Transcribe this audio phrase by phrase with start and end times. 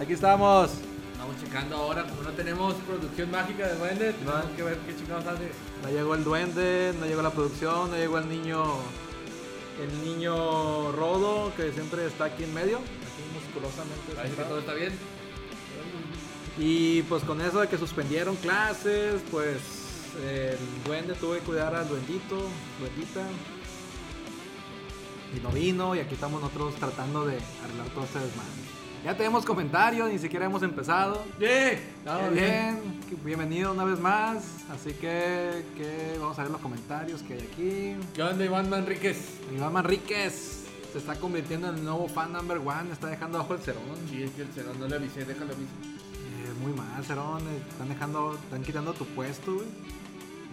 [0.00, 0.70] Aquí estamos.
[1.12, 4.56] Estamos checando ahora, como no tenemos producción mágica de duende, tenemos No.
[4.56, 5.50] que ver qué chingados hace.
[5.82, 8.64] No llegó el duende, no llegó la producción, no llegó el niño.
[9.78, 12.78] El niño Rodo, que siempre está aquí en medio.
[12.78, 14.12] Aquí musculosamente.
[14.14, 14.92] Parece que todo está bien.
[16.58, 19.58] Y pues con eso de que suspendieron clases, pues
[20.22, 22.42] el duende tuvo que cuidar al duendito,
[22.78, 23.22] duendita.
[25.36, 28.79] Y no vino, y aquí estamos nosotros tratando de arreglar todo este desmadre.
[29.04, 31.24] Ya tenemos comentarios, ni siquiera hemos empezado.
[31.40, 32.78] Estamos bien.
[33.08, 34.44] bien, bienvenido una vez más.
[34.70, 37.96] Así que, que vamos a ver los comentarios que hay aquí.
[38.14, 39.38] ¿Qué onda, Iván Manríquez?
[39.54, 43.60] Iván Manríquez se está convirtiendo en el nuevo fan number one, está dejando abajo el
[43.60, 43.82] cerón.
[44.10, 45.70] Sí, es que el cerón no le avisé, déjalo aviso.
[45.72, 47.40] Eh, muy mal, Cerón.
[47.48, 49.66] eh, Están dejando, están quitando tu puesto, güey.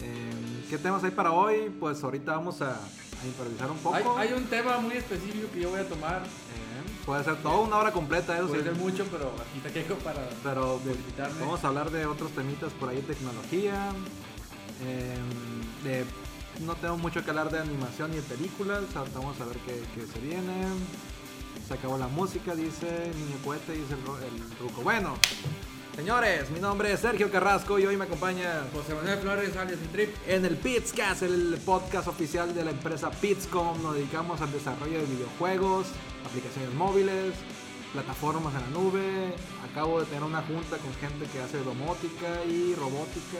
[0.02, 1.70] Eh, ¿Qué temas hay para hoy?
[1.80, 4.16] Pues ahorita vamos a, a improvisar un poco.
[4.16, 6.22] Hay, hay un tema muy específico que yo voy a tomar.
[6.22, 8.68] Eh, puede ser toda una hora completa, eso Puede sí.
[8.68, 10.80] ser mucho, pero aquí te quejo para Pero
[11.40, 13.90] vamos a hablar de otros temitas por ahí, tecnología.
[14.84, 15.16] eh,
[15.84, 16.04] de,
[16.64, 18.82] no tengo mucho que hablar de animación y de películas.
[19.14, 20.66] Vamos a ver qué, qué se viene.
[21.66, 24.82] Se acabó la música, dice Niño Cohete, dice el, el Ruco.
[24.82, 25.14] Bueno,
[25.98, 29.88] señores, mi nombre es Sergio Carrasco y hoy me acompaña José Manuel Flores, alias el
[29.88, 30.14] Trip.
[30.28, 33.82] en el Pitscast, el podcast oficial de la empresa Pitscom.
[33.82, 35.88] Nos dedicamos al desarrollo de videojuegos,
[36.24, 37.34] aplicaciones móviles,
[37.92, 39.34] plataformas en la nube.
[39.68, 43.38] Acabo de tener una junta con gente que hace domótica y robótica.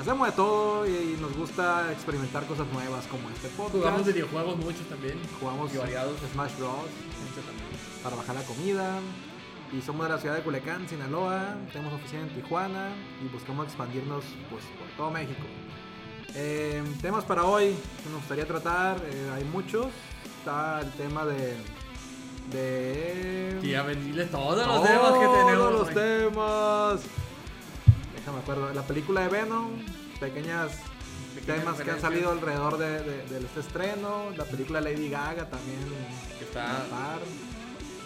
[0.00, 3.76] Hacemos de todo y nos gusta experimentar cosas nuevas como este podcast.
[3.76, 5.20] Jugamos videojuegos muchos también.
[5.38, 6.18] Jugamos variados.
[6.32, 6.90] Smash Bros.
[8.02, 8.98] para bajar la comida.
[9.72, 11.56] Y somos de la ciudad de Culiacán, Sinaloa.
[11.72, 12.90] Tenemos oficina en Tijuana
[13.24, 15.42] y buscamos expandirnos pues, por todo México.
[16.34, 19.86] Eh, temas para hoy que nos gustaría tratar, eh, hay muchos.
[20.38, 21.56] Está el tema de.
[22.50, 23.58] de.
[23.62, 25.54] Sí, a venirle todos los temas que tenemos.
[25.56, 25.94] Todos los hoy.
[25.94, 27.00] temas.
[28.16, 28.72] Déjame acuerdo.
[28.74, 29.70] La película de Venom,
[30.20, 30.72] pequeñas
[31.46, 34.30] temas que han salido alrededor de, de- de este estreno.
[34.36, 35.78] La película Lady Gaga también.
[36.38, 36.84] Que está.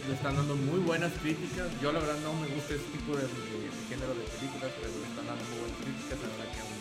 [0.09, 1.67] Le están dando muy buenas críticas.
[1.83, 4.89] Yo la verdad no me gusta ese tipo de, de- de género de películas, pero
[4.93, 6.19] le están dando muy buenas críticas.
[6.23, 6.77] La verdad que aún.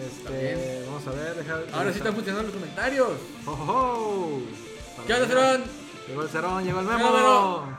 [0.00, 1.60] Este, vamos a ver, deja.
[1.76, 3.10] Ahora sí están funcionando los comentarios.
[3.46, 5.02] ¡Oh, oh, oh!
[5.06, 5.62] ¿Qué onda, Cerón?
[6.08, 7.12] Llegó el cerón, llegó el Memo.
[7.12, 7.78] memo.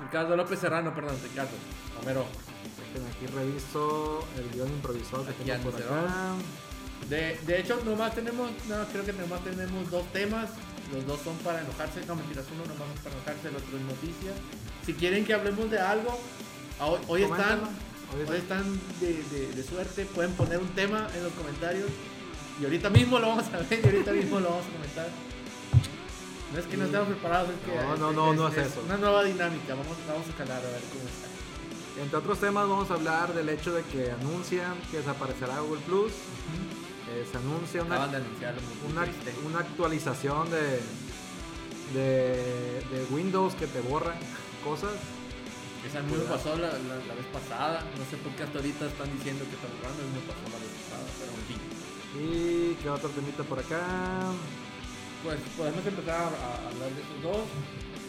[0.00, 1.50] Ricardo López Serrano, perdón, Ricardo.
[2.02, 2.26] Homero.
[3.16, 6.34] Aquí reviso el guion improvisado que Aquí tengo por acá.
[7.10, 10.50] De, de hecho, nomás tenemos, no, creo que nomás tenemos dos temas.
[10.92, 12.04] Los dos son para enojarse.
[12.06, 14.32] No, mentiras, uno nomás es para enojarse, el otro es noticia.
[14.84, 16.18] Si quieren que hablemos de algo,
[16.80, 17.60] a- hoy, hoy están.
[18.28, 20.04] Hoy están de, de- de suerte.
[20.06, 21.90] Pueden poner un tema en los comentarios.
[22.60, 25.08] Y ahorita mismo lo vamos a ver y ahorita mismo lo vamos a comentar.
[26.52, 28.80] No es que no estemos preparados, es que No, no, no, no es eso.
[28.86, 29.74] una nueva dinámica.
[29.74, 31.26] Vamos, vamos a calar a ver cómo está.
[32.00, 36.12] Entre otros temas vamos a hablar del hecho de que anuncian que desaparecerá Google Plus.
[37.16, 38.18] Eh, se anuncia una, de
[38.90, 39.06] una,
[39.48, 40.80] una actualización de,
[41.94, 44.14] de, de Windows que te borra
[44.62, 44.92] cosas.
[45.86, 47.80] Esa me pasó la, la- la vez pasada.
[47.96, 50.02] No sé por qué hasta ahorita están diciendo que está borrando.
[50.12, 51.60] Me pasó la vez pasada, pero en fin.
[52.18, 53.80] Y qué otro temita por acá.
[55.22, 57.46] Pues podemos empezar a, a hablar de esos dos.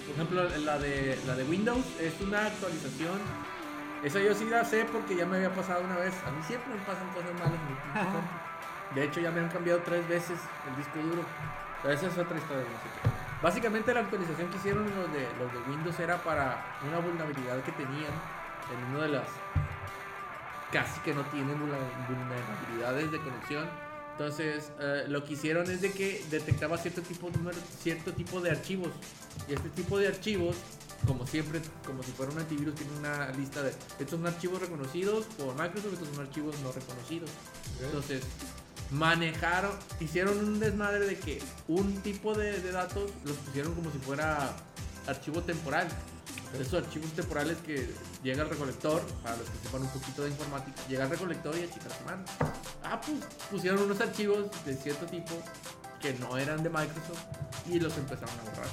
[0.06, 3.19] Por ejemplo, la de, la de Windows es una actualización.
[4.03, 6.13] Esa yo sí la sé porque ya me había pasado una vez.
[6.25, 7.59] A mí siempre me pasan cosas malas
[8.95, 10.39] De hecho, ya me han cambiado tres veces
[10.69, 11.23] el disco duro.
[11.83, 12.63] Pero esa es otra historia.
[12.63, 13.09] sé qué.
[13.41, 17.71] Básicamente la actualización que hicieron los de, los de Windows era para una vulnerabilidad que
[17.73, 18.11] tenían
[18.73, 19.27] en una de las
[20.71, 23.69] casi que no tienen vulner- vulnerabilidades de conexión.
[24.13, 28.49] Entonces, eh, lo que hicieron es de que detectaba cierto tipo, número- cierto tipo de
[28.51, 28.89] archivos.
[29.47, 30.55] Y este tipo de archivos,
[31.05, 35.25] como siempre, como si fuera un antivirus, tiene una lista de estos son archivos reconocidos
[35.37, 37.29] por Microsoft, estos son archivos no reconocidos.
[37.79, 38.23] Entonces,
[38.91, 43.97] manejaron, hicieron un desmadre de que un tipo de, de datos los pusieron como si
[43.99, 44.53] fuera
[45.07, 45.87] archivo temporal.
[46.59, 47.89] Esos archivos temporales que
[48.23, 51.63] llega al recolector, para los que sepan un poquito de informática, llega al recolector y
[51.63, 52.23] a chica su mano.
[52.84, 53.17] Ah, pues
[53.51, 55.33] pusieron unos archivos de cierto tipo
[55.99, 57.22] que no eran de Microsoft
[57.69, 58.69] y los empezaron a borrar.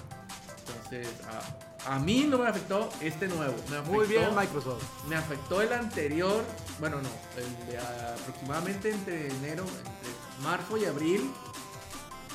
[0.67, 3.54] Entonces, a, a mí no me afectó este nuevo.
[3.70, 4.82] Me Muy bien, afectó- Microsoft.
[5.08, 6.42] me afectó el anterior,
[6.81, 11.31] bueno, no, el de aproximadamente entre enero, entre marzo y abril.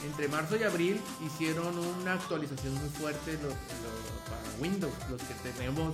[0.05, 5.33] Entre marzo y abril hicieron una actualización muy fuerte lo- lo- para Windows, los que
[5.51, 5.93] tenemos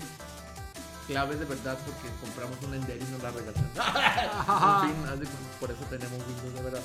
[1.07, 3.71] claves de verdad porque compramos una Ender y nos la regalaron.
[5.13, 5.29] en fin,
[5.59, 6.81] por eso tenemos Windows de verdad.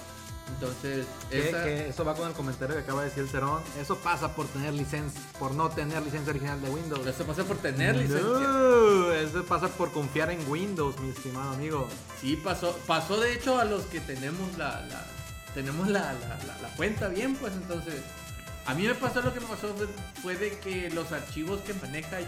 [0.55, 3.63] Entonces, Que, esa- que eso va con el comentario que acaba de decir el Cerón.
[3.81, 7.07] Eso pasa por tener licencia, por no tener licencia original de Windows.
[7.07, 9.21] eso pasa por tener licencia.
[9.21, 11.89] Eso pasa por confiar en Windows, mi estimado amigo.
[12.21, 15.07] Sí, pasó, pasó de hecho a los que tenemos la, la-
[15.55, 17.95] tenemos la, la- la- la cuenta bien, pues entonces.
[18.67, 19.87] A mí me pasó lo que me pasó fue,
[20.23, 22.19] fue de que los archivos que maneja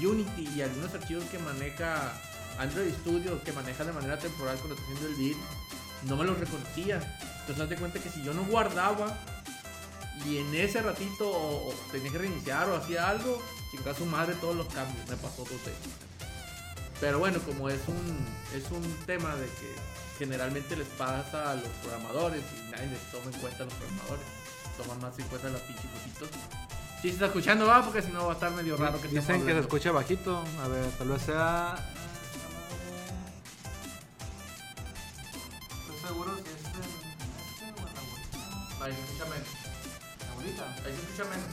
[0.00, 2.12] Unity y algunos archivos que maneja
[2.58, 5.36] Android Studio, que maneja de manera temporal cuando está haciendo el build,
[6.06, 6.96] no me los reconocía.
[7.40, 9.16] Entonces haz de cuenta que si yo no guardaba
[10.26, 14.34] y en ese ratito o, o tenía que reiniciar o hacía algo, chingada su madre
[14.40, 15.08] todos los cambios.
[15.08, 15.92] Me pasó dos veces.
[17.00, 19.74] Pero bueno, como es un, es un tema de que
[20.18, 24.24] generalmente les pasa a los programadores y nadie les toma en cuenta a los programadores.
[24.76, 26.28] Toman más en cuenta los pinches cositos.
[27.00, 29.46] Sí, se está escuchando, va, porque si no va a estar medio raro que Dicen
[29.46, 30.44] que se escucha bajito.
[30.62, 31.74] A ver, tal vez sea.
[36.10, 38.84] Seguro si es en este o en la abuelita.
[38.84, 39.48] Ahí se escucha menos.
[40.64, 40.70] ¿La?
[40.84, 41.46] Ahí se escucha menos.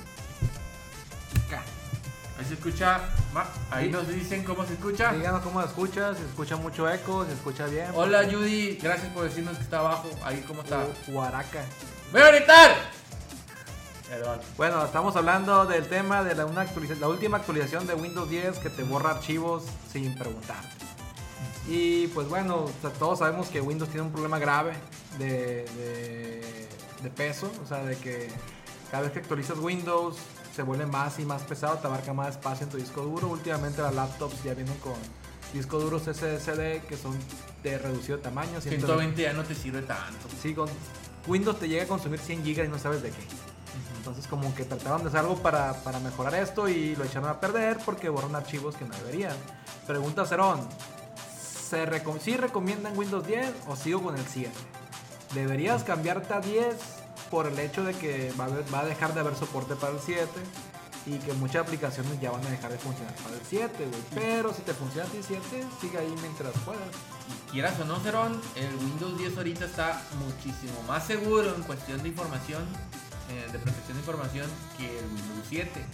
[2.39, 3.00] Ahí se escucha.
[3.33, 3.92] ma- Ahí Sí.
[3.92, 5.12] nos dicen cómo se escucha.
[5.13, 7.88] Díganos cómo se escucha, si se escucha mucho eco, si se escucha bien.
[7.95, 10.09] Hola Judy, gracias por decirnos que está abajo.
[10.24, 10.86] Ahí cómo está.
[11.07, 11.63] Huaraca.
[12.12, 12.75] ¡Voy a gritar!
[14.07, 14.39] Perdón.
[14.56, 18.57] Bueno, estamos hablando del tema de la, una actualiza- la última actualización de Windows 10
[18.59, 20.57] que te borra archivos sin preguntar.
[21.68, 24.74] Y pues bueno, o sea, todos sabemos que Windows tiene un problema grave
[25.19, 26.68] de, de-
[27.04, 28.28] de peso, o sea, de que
[28.90, 30.16] cada vez que actualizas Windows
[30.56, 33.28] se vuelve más y más pesado, te abarca más espacio en tu disco duro.
[33.28, 34.94] Últimamente las laptops ya vienen con
[35.54, 37.16] discos duros SSD que son
[37.64, 38.60] de reducido tamaño.
[38.62, 40.28] 120 ya no te sirve tanto.
[40.42, 40.69] Sí, con
[41.28, 43.22] Windows te llega a consumir 100 GB y no sabes de qué.
[43.98, 47.40] Entonces como que trataron de hacer algo para, para mejorar esto y lo echaron a
[47.40, 49.36] perder porque borran archivos que no deberían.
[49.86, 50.62] Pregunta Cerón,
[51.69, 54.52] ¿se reco- ¿sí recomiendan Windows 10 o sigo con el 7?
[55.34, 56.75] ¿Deberías cambiarte a 10
[57.30, 59.94] por el hecho de que va a, haber- va a dejar de haber soporte para
[59.94, 60.28] el 7?
[61.06, 64.02] Y que muchas aplicaciones ya van a dejar de funcionar para el 7, güey.
[64.14, 66.81] Pero si te funciona a ti 7, sigue ahí mientras puedas.
[67.48, 72.04] Y quieras o no, Cerón, el Windows 10 ahorita está muchísimo más seguro en cuestión
[72.04, 72.64] de información,
[73.30, 75.86] eh, de protección de información, que el Windows 7.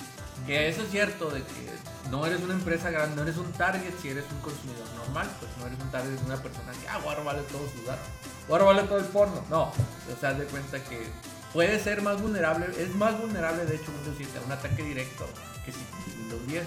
[0.46, 1.70] Que eso es cierto, de que
[2.12, 5.52] no eres una empresa grande, no eres un target si eres un consumidor normal, pues
[5.58, 8.06] no eres un target de una persona que, ah, voy a robarle todos sus datos,
[8.48, 9.44] voy robarle todo el porno.
[9.50, 11.08] No, o sea, de cuenta que
[11.54, 15.26] puede ser más vulnerable, es más vulnerable de hecho Windows 7 a un ataque directo
[15.66, 15.80] que si
[16.20, 16.64] Windows 10.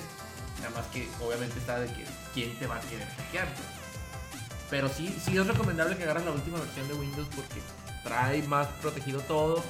[0.61, 3.47] Nada más que obviamente está de que quién te va a querer hackear.
[4.71, 7.61] Pero sí, sí es recomendable que agarres la última versión de Windows porque
[8.03, 9.63] trae más protegido todo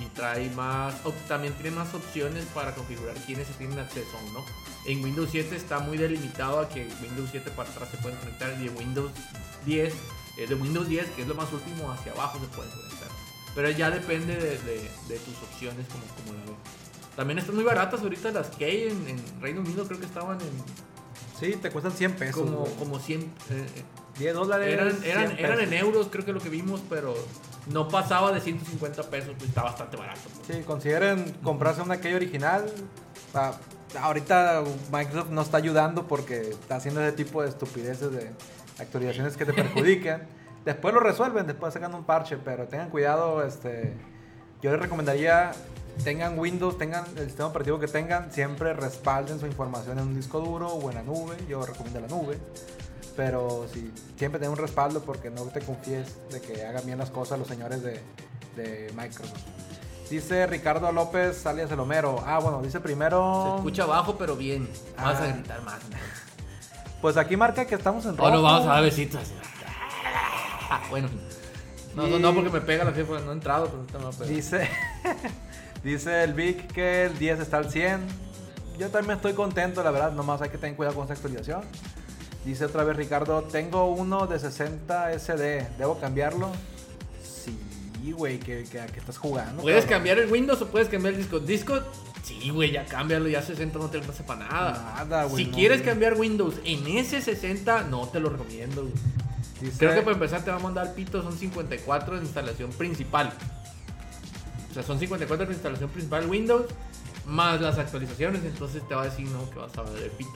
[0.00, 0.94] y trae más,
[1.28, 4.44] también tiene más opciones para configurar quiénes se tienen acceso o no.
[4.86, 8.50] En Windows 7 está muy delimitado a que Windows 7 para atrás se pueden conectar
[8.58, 9.10] y de Windows
[9.66, 9.92] 10,
[10.38, 13.08] eh, de Windows 10 que es lo más último hacia abajo se pueden conectar.
[13.54, 16.60] Pero ya depende de, de- de tus opciones como, como la ves.
[17.16, 20.40] También están muy baratas ahorita las que hay en, en Reino Unido, creo que estaban
[20.40, 20.48] en
[21.38, 22.36] Sí, te cuestan 100 pesos.
[22.42, 23.66] como, como 100, eh, eh,
[24.18, 24.68] 10 dólares.
[24.72, 27.14] eran, 100 eran, eran en euros, creo que lo que vimos, pero
[27.66, 30.20] no pasaba de 150 pesos, pues está bastante barato.
[30.34, 30.58] pues.
[30.58, 32.64] Sí, consideren comprarse una key original.
[33.34, 33.52] Ah,
[34.00, 34.62] ahorita
[34.92, 38.30] Microsoft no está ayudando porque está haciendo ese tipo de estupideces de
[38.78, 40.22] actualizaciones que te perjudican.
[40.64, 43.44] después lo resuelven, después sacan un parche, pero tengan cuidado.
[43.44, 43.94] Este,
[44.62, 45.52] yo les recomendaría
[46.04, 50.40] tengan Windows, tengan el sistema operativo que tengan, siempre respalden su información en un disco
[50.40, 51.36] duro o en la nube.
[51.48, 52.38] Yo recomiendo la nube.
[53.16, 57.10] Pero sí, siempre ten un respaldo porque no te confíes de que hagan bien las
[57.10, 58.00] cosas los señores de,
[58.56, 59.40] de Microsoft.
[60.08, 62.22] Dice Ricardo López, alias el Homero.
[62.26, 63.44] Ah, bueno, dice primero.
[63.52, 64.68] Se escucha bajo, pero bien.
[64.96, 65.24] Vas Ah.
[65.24, 65.78] a gritar más.
[67.00, 68.28] Pues aquí marca que estamos en rojo.
[68.28, 69.22] O nos vamos a dar besitos.
[70.70, 71.08] Ah, bueno.
[71.94, 74.10] No, no, no, porque me pega la jefa, no he entrado, pero ahorita me va
[74.10, 74.28] a pegar.
[74.28, 74.68] Dice,
[75.84, 78.00] dice el Vic que el 10 está al 100.
[78.78, 80.12] Yo también estoy contento, la verdad.
[80.12, 81.62] Nomás hay que tener cuidado con esta actualización.
[82.44, 85.68] Dice otra vez Ricardo, tengo uno de 60 SD.
[85.78, 86.50] ¿Debo cambiarlo?
[87.22, 89.60] Sí, güey, que, que, ¿a qué estás jugando?
[89.62, 89.98] ¿Puedes cabrón?
[89.98, 91.38] cambiar el Windows o puedes cambiar el disco?
[91.38, 91.78] Disco,
[92.22, 94.94] sí, güey, ya cámbialo, ya 60 no te alcanza para nada.
[94.96, 98.94] Nada, güey, si no, quieres cambiar Windows en ese 60, no te lo recomiendo, güey.
[99.60, 103.30] Dice- Creo que para empezar te va a mandar pito, son 54 de instalación principal.
[104.70, 106.64] O sea, son 54 de instalación principal Windows,
[107.26, 110.30] más las actualizaciones, entonces te va a decir no que vas a ver pito.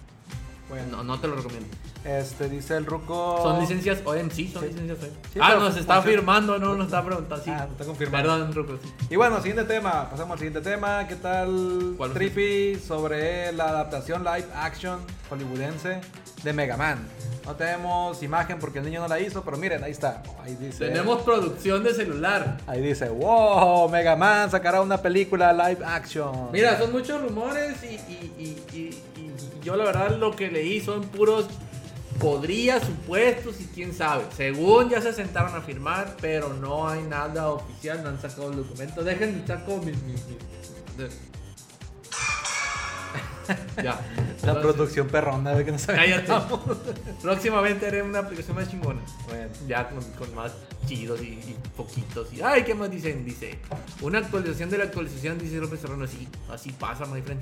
[0.68, 1.68] Bueno, No, no te lo recomiendo.
[2.04, 3.38] este dice el Ruco.
[3.42, 4.68] Son licencias OEM, sí, son Sí.
[4.68, 5.12] licencias OEM.
[5.32, 7.50] Sí, ah, nos está firmando, no nos está preguntando, sí.
[7.50, 8.22] Ah, está confirmado.
[8.24, 8.92] Perdón, Ruco, sí.
[9.10, 10.08] Y bueno, siguiente tema.
[10.10, 11.06] Pasamos al siguiente tema.
[11.06, 12.76] ¿Qué tal, ¿Cuál es Trippy?
[12.76, 16.00] Sobre la adaptación live action hollywoodense
[16.42, 17.06] de Mega Man.
[17.44, 20.22] No tenemos imagen porque el niño no la hizo, pero miren, ahí está.
[20.42, 20.86] Ahí dice.
[20.88, 22.56] Tenemos producción de celular.
[22.66, 26.48] Ahí dice, wow, Mega Man sacará una película live action.
[26.52, 29.13] Mira, son muchos rumores y, y- y- y- y
[29.64, 31.46] yo la verdad lo que leí son puros
[32.18, 34.24] podría, supuestos y quién sabe.
[34.36, 38.56] Según ya se sentaron a firmar, pero no hay nada oficial, no han sacado el
[38.58, 39.02] documento.
[39.02, 40.00] Dejen de estar con mis...
[40.02, 40.22] mis-
[43.76, 43.82] ya.
[43.82, 44.00] La
[44.52, 45.98] Entonces, producción perrona de que no sabe.
[45.98, 46.32] Cállate.
[47.22, 49.00] Próximamente haré una aplicación más chingona.
[49.28, 49.48] Bueno.
[49.66, 50.52] Ya con, con más
[50.86, 52.32] chidos y, y poquitos.
[52.32, 53.24] Y, ay, ¿qué más dicen?
[53.24, 53.58] Dice,
[54.00, 56.06] una actualización de la actualización, dice López Serrano.
[56.06, 57.40] Sí, así pasa, my friend.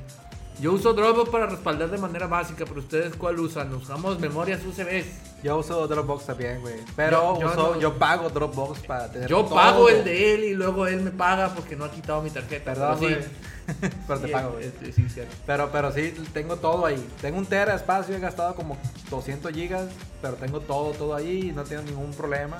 [0.60, 3.72] Yo uso Dropbox para respaldar de manera básica, pero ustedes cuál usan?
[3.74, 5.06] Usamos memorias UCBs.
[5.42, 6.76] Yo uso Dropbox también, güey.
[6.94, 9.54] Pero Yo- yo uso- no- yo pago Dropbox para tener Yo todo.
[9.56, 12.74] pago el de él y luego él me paga porque no ha quitado mi tarjeta.
[12.74, 13.28] Perdón, pero sí.
[14.06, 14.70] pero te pago, güey.
[14.94, 15.34] sí, cierto.
[15.46, 17.04] Pero, pero sí, tengo todo ahí.
[17.20, 18.76] Tengo un tera de espacio, he gastado como
[19.10, 19.88] 200 gigas,
[20.20, 22.58] pero tengo todo, todo ahí y no tengo ningún problema.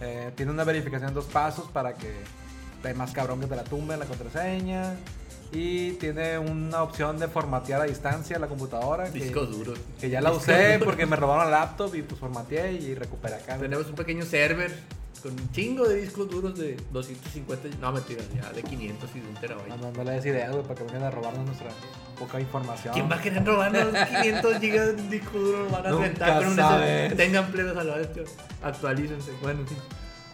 [0.00, 2.12] Eh, tiene una verificación en dos pasos para que
[2.76, 4.96] esté más cabrón que te la tumbe la contraseña.
[5.54, 9.04] Y tiene una opción de formatear a distancia la computadora.
[9.12, 9.78] Que, Discos duros.
[10.00, 10.84] que ya la Discos usé duros.
[10.84, 13.56] porque me robaron el laptop y pues formateé y recuperé acá.
[13.56, 14.74] Tenemos un pequeño server
[15.22, 19.28] con un chingo de discos duros de 250, no mentira, ya de 500 y de
[19.28, 19.68] un terabyte.
[19.68, 21.68] No, no, no le des ideas, güey, para que vengan a robarnos nuestra
[22.18, 22.92] poca información.
[22.92, 23.86] ¿Quién va a querer robarnos
[24.22, 25.66] 500 gigas de un disco duro?
[25.70, 27.16] Van a Nunca rentar con un.
[27.16, 28.24] Tengan plenos a la tío.
[28.62, 29.30] Actualícense.
[29.40, 29.76] Bueno, sí.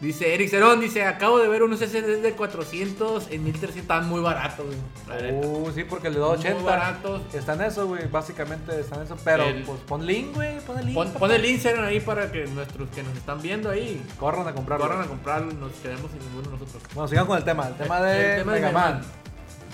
[0.00, 4.22] Dice Eric Cerón, dice, acabo de ver unos SSD de 400 en 1300, están muy
[4.22, 5.30] baratos, güey.
[5.44, 7.22] Uh, sí, porque el de 280 Muy baratos.
[7.34, 8.08] está en eso, güey.
[8.08, 9.16] Básicamente está en eso.
[9.22, 10.58] Pero El- pues pon link, güey.
[10.60, 11.12] Pon el link.
[11.18, 14.86] Pon, el Instagram ahí para que nuestros que nos están viendo ahí Corran a comprarlo.
[14.86, 16.82] corran a comprarlo, nos quedemos sin ninguno de nosotros.
[16.94, 17.68] Bueno, sigan con el tema.
[17.68, 18.92] El tema de El tema de Mega Mega Man.
[19.00, 19.04] Man.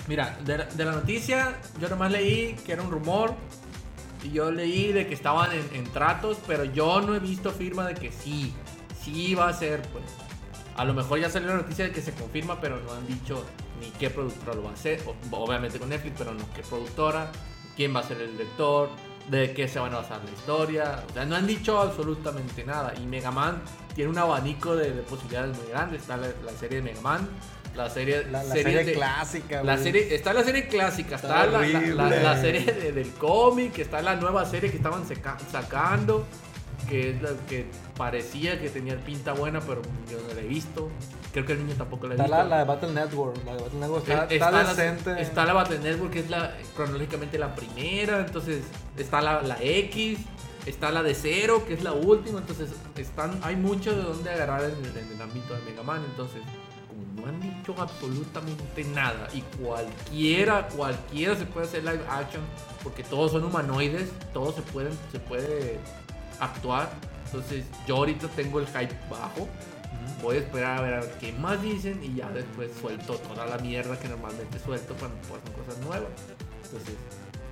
[0.09, 3.33] Mira, de, la- de la noticia, yo nomás leí que era un rumor.
[4.23, 7.87] Y yo leí de que estaban en, en tratos, pero yo no he visto firma
[7.87, 8.53] de que sí.
[9.13, 10.03] Sí va a ser, pues.
[10.75, 13.43] A lo mejor ya salió la noticia de que se confirma, pero no han dicho
[13.81, 15.01] ni qué productora lo va a hacer.
[15.31, 17.31] Obviamente con Netflix, pero no qué productora,
[17.75, 18.89] quién va a ser el director,
[19.29, 21.03] de qué se van a basar la historia.
[21.09, 22.93] O sea, no han dicho absolutamente nada.
[23.01, 23.61] Y Mega Man
[23.95, 26.01] tiene un abanico de, de posibilidades muy grandes.
[26.01, 27.27] Está la, la serie de Mega Man,
[27.75, 31.45] la serie, La, la serie serie de- clásica, la serie, está la serie clásica, está,
[31.45, 36.25] Está la serie de- del cómic, está la nueva serie que estaban seca- sacando,
[36.89, 37.65] que es la que
[37.97, 40.89] parecía que tenía pinta buena, pero yo no la he visto.
[41.33, 42.37] Creo que el niño tampoco la ha Está visto.
[42.37, 43.37] la, la de Battle Network.
[43.45, 45.21] La de Battle Network está, Eh, está la- decente.
[45.21, 48.63] está la Battle Network, que es la, cronológicamente la primera, entonces
[48.97, 50.19] está la, la X,
[50.65, 54.63] está la de cero, que es la última, entonces están, hay mucho de donde agarrar
[54.63, 56.41] en el, en el ámbito de Mega Man, entonces
[56.87, 62.41] como no han dicho absolutamente nada y cualquiera, cualquiera se puede hacer live action,
[62.83, 65.79] porque todos son humanoides, todos se pueden, se puede
[66.39, 66.89] actuar,
[67.25, 69.47] entonces yo ahorita tengo el hype bajo,
[70.21, 73.45] Voy a esperar a ver, a ver qué más dicen y ya después suelto toda
[73.45, 76.09] la mierda que normalmente suelto cuando pasan cosas nuevas.
[76.63, 76.95] Entonces,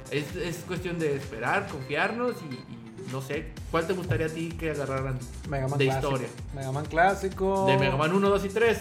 [0.09, 4.49] es, es cuestión de esperar, confiarnos y, y no sé, ¿cuál te gustaría a ti
[4.49, 6.07] que agarraran Mega Man de clásico.
[6.07, 6.29] historia?
[6.55, 7.65] Mega Man clásico.
[7.67, 8.77] ¿De Mega Man 1, 2 y 3?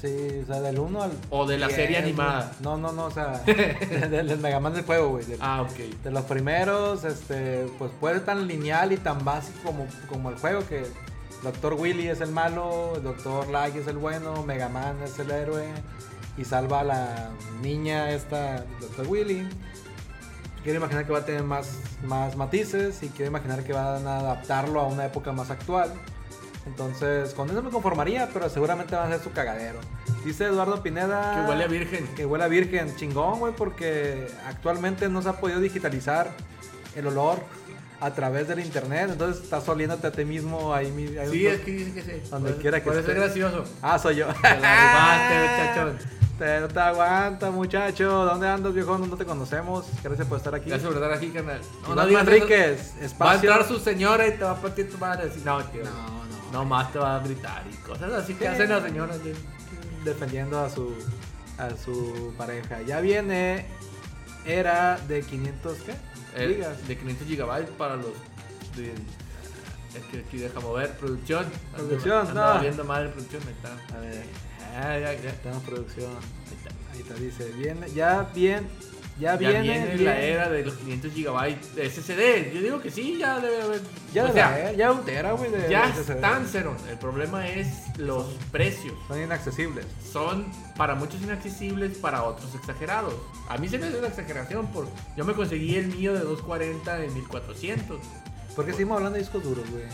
[0.00, 1.10] Sí, o sea, del 1 al.
[1.30, 2.52] ¿O de la 10, serie animada?
[2.60, 3.38] No, no, no, o sea.
[3.46, 5.24] del, del Mega Man del juego, güey.
[5.24, 5.76] del- Ah, ok.
[6.04, 10.36] De los primeros, este, pues puede ser tan lineal y tan básico como, como el
[10.36, 10.84] juego que
[11.42, 11.74] Dr.
[11.74, 13.48] Willy es el malo, Dr.
[13.48, 15.66] Light es el bueno, Mega Man es el héroe
[16.36, 17.30] y salva a la
[17.62, 19.06] niña esta, Dr.
[19.08, 19.48] Willy.
[20.62, 24.18] Quiero imaginar que va a tener más, más matices y quiero imaginar que van a
[24.18, 25.92] adaptarlo a una época más actual.
[26.68, 29.80] Entonces, con eso me conformaría, pero seguramente va a ser su cagadero.
[30.24, 31.34] Dice Eduardo Pineda.
[31.44, 32.06] Que huele a virgen.
[32.14, 36.30] Que huele a virgen, chingón, güey, porque actualmente no se ha podido digitalizar
[36.94, 37.38] el olor
[38.00, 40.92] a través del internet, entonces estás oliéndote a ti mismo ahí.
[40.92, 42.22] mi- ahí Sí, es que dice que sí.
[42.30, 43.12] Donde Puede- quiera que Puede esté.
[43.12, 43.64] ser gracioso.
[43.82, 44.26] Ah, soy yo.
[44.40, 45.98] Te la muchachón.
[46.38, 48.08] Te, no te aguanta, muchacho.
[48.24, 48.96] ¿Dónde andas, viejo?
[48.96, 49.86] No te conocemos.
[50.04, 50.70] Gracias por estar aquí.
[50.70, 51.60] Gracias por estar aquí, carnal.
[51.90, 52.30] Iván digas eso.
[52.30, 53.50] Manríquez, Va a espacio.
[53.50, 55.32] entrar su señora y te va a partir tu madre.
[55.44, 55.82] No, tío.
[55.82, 56.17] No,
[56.52, 56.64] no.
[56.64, 59.18] Más te va a gritar y cosas así que hacen las señoras.
[60.04, 60.94] defendiendo a su
[61.58, 62.82] a su pareja.
[62.82, 63.66] Ya viene
[64.44, 65.92] era de 500 ¿qué?
[66.36, 66.86] Eh, Gigas.
[66.86, 68.12] de 500 gigabytes para los.
[68.76, 68.94] de-
[69.94, 71.46] es que aquí deja mover producción.
[71.74, 72.60] Producción, anda no.
[72.60, 73.42] viendo madre producción.
[73.46, 73.96] Ahí está.
[73.96, 74.24] A ver,
[74.76, 75.32] Ah, ya, ya.
[75.42, 76.10] tenemos producción.
[76.12, 76.70] Ahí está.
[76.92, 78.68] Ahí está, dice, viene, ya bien,
[79.18, 82.52] ya, Ya viene, la era de los 500 gigabytes de SSD.
[82.54, 83.80] Yo digo que sí, ya debe haber.
[84.14, 86.76] Ya, sea, ya un tera, güey, de ya de están cero.
[86.88, 88.94] El problema es los precios.
[89.08, 89.86] Son inaccesibles.
[90.12, 90.46] son
[90.76, 93.14] para muchos inaccesibles, para otros exagerados.
[93.48, 97.04] A mí se me hace una exageración, por, yo me conseguí el mío de 240
[97.04, 98.00] en 1400.
[98.54, 99.84] ¿Por qué seguimos hablando de discos duros, güey?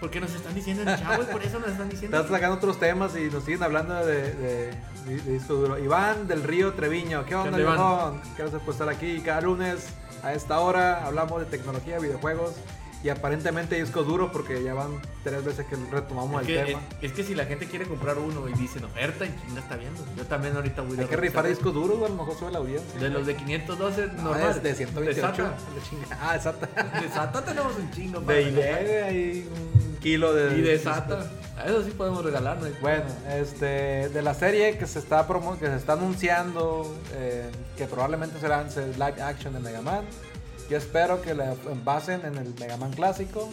[0.00, 2.16] Porque nos están diciendo el chavo y por eso nos están diciendo.
[2.16, 4.70] Estás sacando otros temas y nos siguen hablando de, de,
[5.06, 5.78] de- de disco duro.
[5.78, 7.58] Iván del Río Treviño, ¿qué onda?
[7.60, 8.20] Iván?
[8.36, 9.20] Gracias por estar aquí.
[9.20, 9.86] Cada lunes
[10.22, 12.52] a esta hora hablamos de tecnología, videojuegos
[13.04, 16.80] y aparentemente discos duros porque ya van tres veces que retomamos Es el que, tema.
[17.02, 19.76] es, es que si la gente quiere comprar uno y dicen oferta, y chinga está
[19.76, 20.02] viendo.
[20.16, 22.50] Yo también ahorita voy a Hay que rifar discos duros, güey, a lo mejor sube
[22.50, 22.98] la audiencia.
[22.98, 24.50] De los de 512 No, normal.
[24.50, 25.42] es de 128.
[25.44, 25.50] De
[26.18, 26.66] Ah, exacto.
[27.00, 28.20] De SATA tenemos un chingo.
[28.20, 28.42] De.
[28.42, 30.58] ILE hay un kilo de...
[30.58, 31.30] Y de SATA.
[31.58, 32.66] A eso sí podemos regalar, ¿no?
[32.80, 37.84] Bueno, este, de la serie que se está promo que se está anunciando, eh, que
[37.86, 40.04] probablemente será en live action de Mega Man.
[40.70, 41.54] Yo espero que la
[41.84, 43.50] basen en el Mega Man clásico,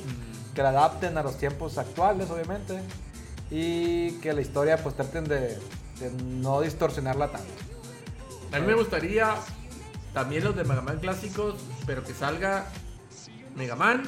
[0.56, 2.80] que la adapten a los tiempos actuales, obviamente,
[3.50, 5.60] y que la historia pues traten de,
[6.00, 7.52] de no distorsionarla tanto.
[8.54, 9.36] A mí me gustaría
[10.14, 12.66] también los de Mega Man clásicos, pero que salga
[13.56, 14.04] Mega Man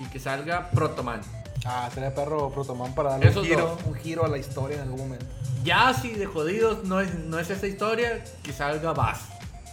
[0.00, 1.20] y que salga Proto Man.
[1.64, 3.80] Ah, sería perro Protoman para darle un Esos giro, dos.
[3.86, 5.26] un giro a la historia en algún momento.
[5.64, 9.18] Ya si de jodidos no es, no es esa historia, que salga Bass.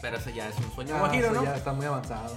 [0.03, 1.43] Pero ese ya es un sueño Ah, guajiro, ¿no?
[1.43, 2.35] ya está muy avanzado.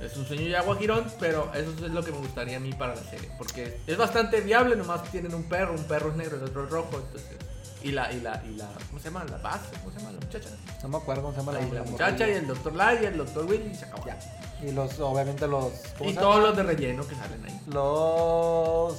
[0.00, 2.94] Es un sueño ya guajirón, pero eso es lo que me gustaría a mí para
[2.94, 3.30] la serie.
[3.38, 6.70] Porque es bastante viable, nomás tienen un perro, un perro es negro, el otro es
[6.70, 7.36] rojo, entonces...
[7.82, 9.24] Y la, y la, y la, ¿cómo se llama?
[9.24, 10.48] La Bass, ¿cómo se llama la muchacha?
[10.82, 12.74] No me acuerdo cómo se llama La, la la muchacha y el Dr.
[12.74, 13.44] Light y el Dr.
[13.44, 14.06] Willy y se acabó.
[14.06, 14.18] Ya.
[14.62, 15.70] Y los, obviamente los...
[15.98, 17.60] ¿cómo Y todos los de relleno que salen ahí.
[17.68, 18.94] Los.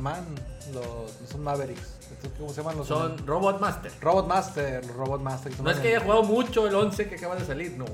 [0.00, 0.24] Man,
[0.72, 1.30] los.
[1.30, 1.96] Son Mavericks.
[2.38, 2.86] ¿Cómo se llaman los?
[2.88, 3.92] Son Robot Master.
[4.00, 4.84] Robot Master.
[4.86, 5.52] los Robot Master.
[5.62, 7.84] No es que haya jugado mucho el 11 que acaba de salir, no.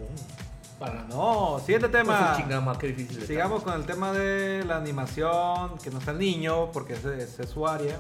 [0.79, 1.03] Para.
[1.05, 2.61] No, siguiente Pues tema.
[2.61, 3.27] más que difícil.
[3.27, 7.45] Sigamos con el tema de la animación, que no está el niño, porque ese, ese
[7.45, 7.99] es su área.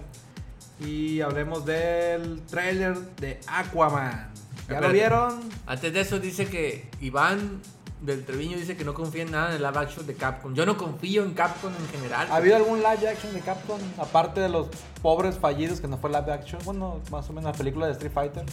[0.80, 4.30] Y hablemos del trailer de Aquaman.
[4.68, 5.40] ¿Ya lo vieron?
[5.66, 7.62] Antes de eso dice que Iván
[8.00, 10.54] del Treviño dice que no confía en nada en el live action de Capcom.
[10.54, 12.28] Yo no confío en Capcom en general.
[12.30, 13.80] ¿Ha habido algún live action de Capcom?
[13.98, 14.68] Aparte de los
[15.02, 16.61] pobres fallidos que no fue live action.
[16.64, 18.44] Bueno, más o menos la película de Street Fighter.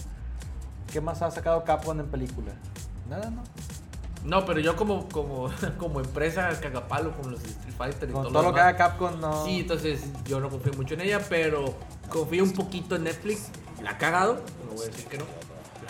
[0.91, 2.53] ¿Qué más ha sacado Capcom en película?
[3.09, 3.43] Nada, ¿no?
[4.23, 8.31] No, pero yo como, como, como empresa cagapalo con los Street Fighter y Con todo,
[8.31, 9.43] todo lo que haga Capcom, no.
[9.45, 11.75] Sí, entonces yo no confío mucho en ella, pero
[12.09, 13.49] confío un poquito en Netflix.
[13.81, 15.25] La ha cagado, no voy a decir que no.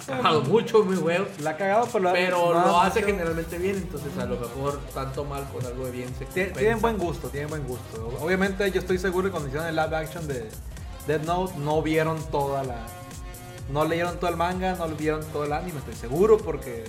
[0.07, 1.25] Ha cagado mucho, muy huevo.
[1.39, 4.79] La ha cagado, pero, Pero lo ha hace hecho- generalmente bien, entonces a lo mejor
[4.93, 6.59] tanto mal con algo de bien se Tie- compensa.
[6.59, 8.17] Tienen buen gusto, tienen buen gusto.
[8.21, 10.49] Obviamente yo estoy seguro que cuando hicieron el live action de
[11.07, 12.85] Dead Note no vieron toda la...
[13.71, 16.83] No leyeron todo el manga, no vieron todo el anime, estoy seguro porque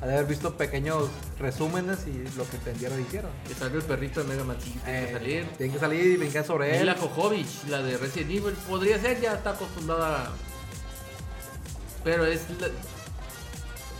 [0.00, 3.30] al haber visto pequeños resúmenes y lo que entendieron hicieron.
[3.46, 5.46] Que sale el perrito de Mega Man, sí, tiene que Eh, salir.
[5.58, 6.86] Tienen que salir y brincar sobre Y él.
[6.86, 10.24] la Kojovic, la de Resident Evil, podría ser, ya está acostumbrada.
[10.28, 10.53] a-
[12.04, 12.42] Pero es.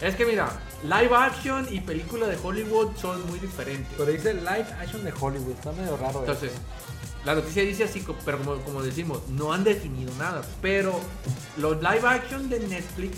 [0.00, 0.50] Es que mira,
[0.82, 3.86] live action y película de Hollywood son muy diferentes.
[3.96, 6.60] Pero dice live action de Hollywood, está medio raro Entonces, eso.
[7.24, 10.42] la noticia dice así, pero como, como decimos, no han definido nada.
[10.60, 11.00] Pero
[11.56, 13.16] los live action de Netflix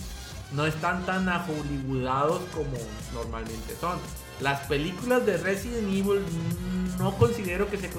[0.52, 2.76] no están tan a hollywoodados como
[3.12, 3.98] normalmente son.
[4.40, 7.90] Las películas de Resident Evil mm, no considero que se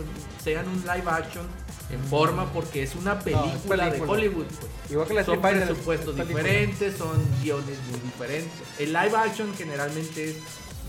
[0.43, 1.45] sean un live action
[1.89, 4.11] en forma porque es una película, de película.
[4.11, 4.45] Hollywood.
[4.45, 4.91] pues.
[4.91, 8.51] Igual que la Son presupuestos es diferentes, son guiones muy diferentes.
[8.79, 10.37] El live action generalmente es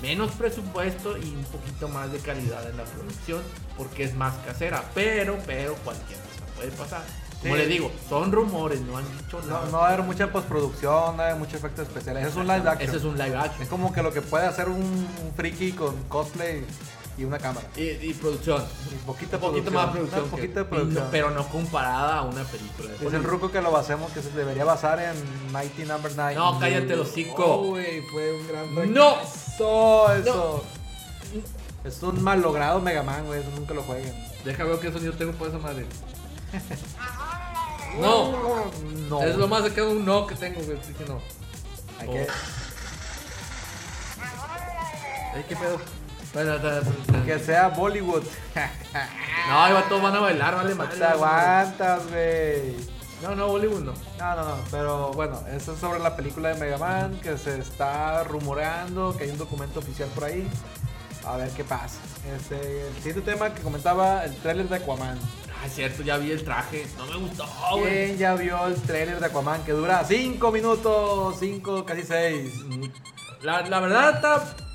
[0.02, 3.42] menos presupuesto y un poquito más de calidad en la producción
[3.76, 4.84] porque es más casera.
[4.94, 7.02] Pero, pero cualquier cosa puede pasar.
[7.40, 7.60] Como Sí.
[7.60, 9.64] le digo, son rumores, no han dicho nada.
[9.66, 12.22] No, no va a haber mucha postproducción, no va a haber muchos efectos especiales.
[12.26, 12.88] Eso es un live action.
[12.88, 13.62] Ese es un live action.
[13.62, 16.64] Es como que lo que puede hacer un, un friki con cosplay
[17.18, 17.66] y una cámara.
[17.76, 18.64] Y, y producción.
[18.92, 20.22] Y poquita poquito más producción.
[20.22, 21.04] Un que- poquito de y producción.
[21.04, 22.90] no- pero no comparada a una película.
[23.00, 26.34] es el ruco que lo basemos, que se debería basar en Mighty Number 9.
[26.36, 26.94] No, cállate.
[27.36, 29.14] Oh, güey, fue un gran No.
[29.16, 30.64] fracaso, eso.
[31.84, 34.12] Es un mal logrado Mega Man, güey, eso nunca lo jueguen.
[34.44, 35.86] Deja ver qué sonido tengo por esa madre.
[38.00, 38.70] No.
[39.08, 39.22] No.
[39.22, 40.78] Es lo más de un no que tengo, güey.
[40.78, 41.20] Así que no.
[41.98, 42.12] Hay Oh.
[42.12, 42.26] que-
[45.34, 45.78] Ay, qué pedo.
[47.24, 48.22] Que sea Bollywood.
[49.48, 52.76] No, ahí va, todos van a bailar, vale No te aguantas, güey.
[53.22, 53.92] No, no, Bollywood no.
[54.18, 57.58] No, no, no, pero bueno, eso es sobre la película de Mega Man que se
[57.58, 60.48] está rumoreando, que hay un documento oficial por ahí.
[61.24, 61.98] A ver qué pasa.
[62.36, 65.18] Este, el siguiente tema que comentaba, el tráiler de Aquaman.
[65.60, 66.86] Ah, es cierto, ya vi el traje.
[66.96, 68.06] No me gustó, güey.
[68.06, 72.52] ¿Quién ya vio el tráiler de Aquaman que dura 5 minutos, 5, casi 6?
[73.42, 74.67] La, la verdad está.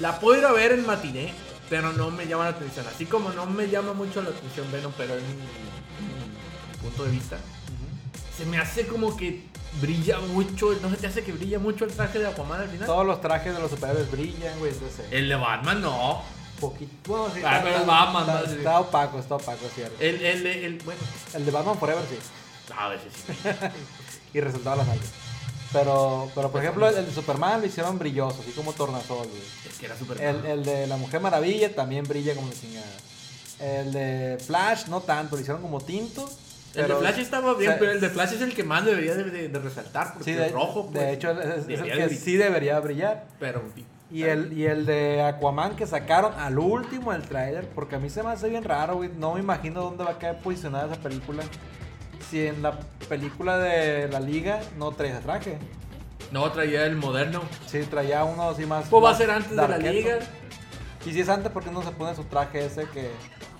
[0.00, 1.32] La puedo ir a ver en matiné,
[1.68, 2.86] pero no me llama la atención.
[2.92, 7.36] Así como no me llama mucho la atención Venom, pero en mi, punto de vista.
[8.36, 9.44] Se me hace como que
[9.80, 10.72] brilla mucho.
[10.80, 12.86] ¿No se te hace que brilla mucho el traje de Aquaman al final?
[12.86, 15.04] Todos los trajes de los superhéroes brillan, güey, entonces.
[15.10, 16.22] El de Batman no.
[16.58, 16.92] Poquito.
[17.06, 18.46] Bueno, sí, Ah, está, pero está- Batman, está- ¿no?
[18.46, 18.56] Sí.
[18.58, 19.96] está opaco, está opaco, es cierto.
[20.00, 21.00] El, el, el, bueno,
[21.34, 22.16] El de Batman Forever sí.
[22.76, 23.32] a veces sí.
[24.32, 25.08] Y resaltaba las algas.
[25.72, 29.42] Pero, pero por ejemplo, el de Superman lo hicieron brilloso, así como tornasol, güey.
[29.68, 32.86] Es que era súper El, el de la Mujer Maravilla también brilla como chingada.
[33.60, 36.28] El de Flash no tanto, lo hicieron como tinto.
[36.74, 38.64] El de pero- Flash estaba bien, o sea, pero el de Flash es el que
[38.64, 40.94] más debería de, de- de resaltar, porque Sí, de, es rojo, pues.
[41.04, 43.26] de hecho es, es el que de sí debería brillar.
[43.38, 43.62] Pero,
[44.10, 48.10] Y el, y el de Aquaman que sacaron al último del trailer, porque a mí
[48.10, 49.10] se me hace bien raro, güey.
[49.16, 51.44] No me imagino dónde va a quedar posicionada esa película.
[52.30, 55.58] Si en la película de la liga no ese traje.
[56.30, 57.42] no traía el moderno.
[57.66, 58.86] Sí, traía uno así más.
[58.88, 60.18] Pues va a ser antes de la liga.
[61.04, 63.10] Y si es antes, ¿por qué no se pone su traje ese que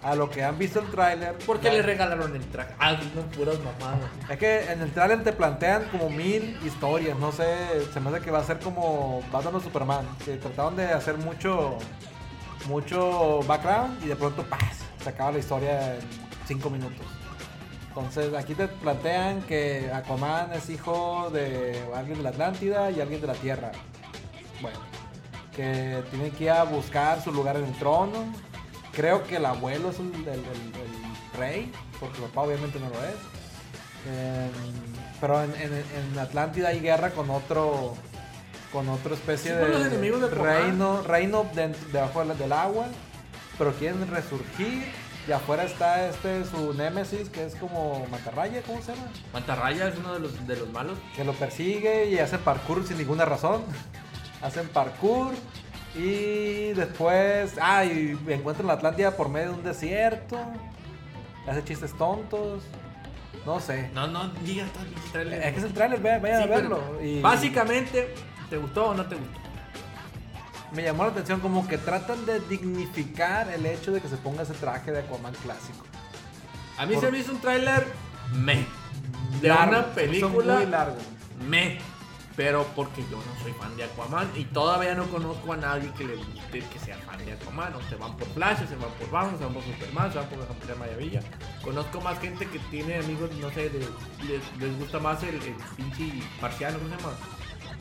[0.03, 1.35] a lo que han visto el tráiler?
[1.39, 2.75] ¿Por qué ya- le regalaron el traje?
[2.79, 4.09] Ah, no, puras mamadas.
[4.29, 7.47] Es que en el tráiler te plantean como mil historias, no sé,
[7.93, 11.17] se me hace que va a ser como Batman o Superman, que trataron de hacer
[11.17, 11.77] mucho
[12.69, 14.81] mucho background y de pronto ¡paz!
[15.03, 16.01] se acaba la historia en
[16.47, 17.07] cinco minutos.
[17.91, 23.21] Entonces aquí te plantean que Aquaman es hijo de alguien de la Atlántida y alguien
[23.21, 23.73] de la Tierra.
[24.63, 24.79] Bueno,
[25.55, 28.33] que tiene que ir a buscar su lugar en el trono.
[28.93, 32.89] Creo que el abuelo es el, el- el- el rey, porque el papá obviamente no
[32.89, 33.15] lo es.
[34.07, 34.51] Em,
[35.21, 37.95] pero en, en- en Atlántida hay guerra con otro
[38.73, 39.65] con otra especie Sí, de
[40.31, 42.87] reino reino de- debajo del, del agua
[43.59, 44.85] pero quieren resurgir
[45.31, 49.97] y afuera está este su némesis que es como mantarraya cómo se llama Mantarraya es
[49.97, 50.99] uno de los, de los malos.
[51.15, 53.63] que lo persigue y hace parkour sin ninguna razón
[54.43, 55.31] hacen parkour
[55.95, 60.37] y después ah y encuentran la Atlántida por medio de un desierto
[61.47, 62.65] hace chistes tontos
[63.47, 65.43] no sé No, no, diga el trailer.
[65.45, 66.81] es que es el trailer, vayan, Sí, a verlo.
[67.03, 68.15] Y Básicamente,
[68.51, 69.40] ¿te gustó o no te gustó?
[70.73, 74.43] Me llamó la atención como que tratan de dignificar el hecho de que se ponga
[74.43, 75.85] ese traje de Aquaman clásico.
[76.79, 77.87] A mí Por- se me hizo un tráiler
[78.35, 78.65] me.
[79.41, 80.97] De Largo, una película muy largo.
[81.49, 81.79] me.
[82.37, 86.05] Pero porque yo no soy fan de Aquaman y todavía no conozco a nadie que
[86.05, 87.75] le guste que sea fan de Aquaman.
[87.75, 90.29] O se van por Flash, se van por Batman, se van por Superman, se van
[90.29, 91.21] por la Mujer Maravilla.
[91.63, 93.81] Conozco más gente que tiene amigos, no sé, de-
[94.27, 97.13] les, les gusta más el, el pinche marciano, ¿cómo se llama?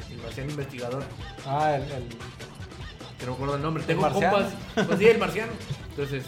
[0.10, 1.04] El marciano investigador.
[1.45, 2.17] Ah, el, el-
[3.20, 3.84] que no me acuerdo el nombre.
[3.84, 4.38] ¿El Tengo marciano?
[4.38, 4.54] compas.
[4.88, 5.52] Pues sí, el marciano.
[5.90, 6.26] Entonces,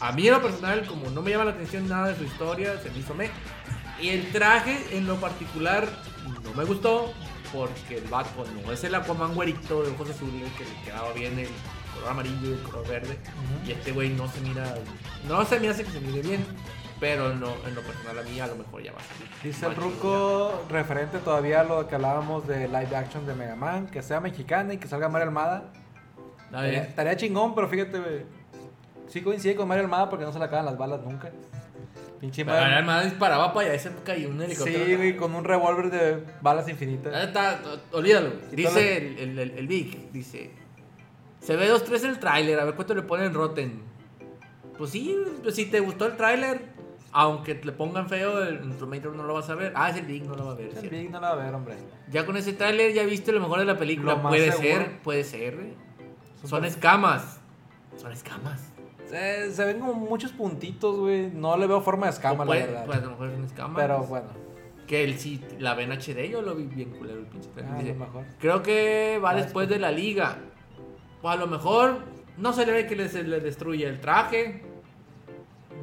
[0.00, 2.24] a, a mí en lo personal, como no me llama la atención nada de su
[2.24, 3.30] historia, se me hizo me.
[4.00, 5.86] Y el traje en lo particular
[6.42, 7.12] no me gustó
[7.52, 11.38] porque el pues, no es el Aquaman güerito de ojos azules que le quedaba bien
[11.38, 11.48] el
[11.94, 13.12] color amarillo y el color verde.
[13.12, 13.68] Ujú.
[13.68, 14.74] Y este güey no se mira,
[15.28, 16.44] no se me hace que se mire bien.
[17.00, 19.28] Pero en lo, en lo personal a mí a lo mejor ya va a salir.
[19.42, 23.88] dice el Ruco referente todavía a lo que hablábamos de live action de Mega Man,
[23.88, 25.72] que sea mexicana y que salga Mario Almada.
[26.62, 28.22] Estaría, chingón, pero fíjate, güey,
[29.08, 31.30] sí coincide con Mario Almada porque no se le acaban las balas nunca.
[32.20, 32.74] Pinche Mario.
[32.76, 34.84] además disparaba para allá y se cayó un helicóptero.
[34.86, 37.12] Sí, güey, con un revólver de balas infinitas.
[37.14, 37.60] Ahí está,
[37.92, 38.30] olvídalo.
[38.52, 40.50] Dice lo- el, el, el, el Vic, dice.
[41.40, 43.82] Se ve 2-3 el tráiler, a ver cuánto le ponen en Rotten.
[44.78, 46.62] Pues sí, pues si te gustó el tráiler,
[47.12, 49.72] aunque le pongan feo, el Instrumentor no lo vas a ver.
[49.76, 50.66] Ah, es el Vic, no lo va a ver.
[50.68, 50.90] El ¿cierto?
[50.96, 51.74] Big no la va a ver, hombre.
[52.10, 54.14] Ya con ese tráiler ya viste lo mejor de la película.
[54.14, 54.68] Lo Puede seguro.
[54.84, 55.58] ser, puede ser.
[56.44, 57.40] Son escamas.
[57.96, 58.70] Son escamas.
[59.06, 61.30] Se, se ven como muchos puntitos, güey.
[61.30, 62.86] No le veo forma de escama, la verdad.
[62.86, 63.76] pues a lo mejor son escamas.
[63.82, 64.26] Pero bueno,
[64.86, 67.94] Que el si la ven HD, yo lo vi bien culero el pinche ah, Dice,
[67.94, 68.24] mejor.
[68.38, 70.38] Creo que va Ah, después de la liga.
[71.22, 71.98] O a lo mejor
[72.36, 74.62] no se le ve que le, se le destruye el traje.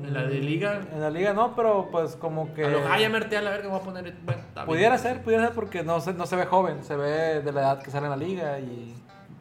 [0.03, 0.81] En la de liga.
[0.91, 2.65] En la liga no, pero pues como que.
[2.65, 4.15] A lo ah, ya me harté a la verga, voy a poner.
[4.23, 4.67] Bueno, está bien.
[4.67, 7.61] Pudiera ser, pudiera ser porque no se, no se ve joven, se ve de la
[7.61, 8.93] edad que sale en la liga y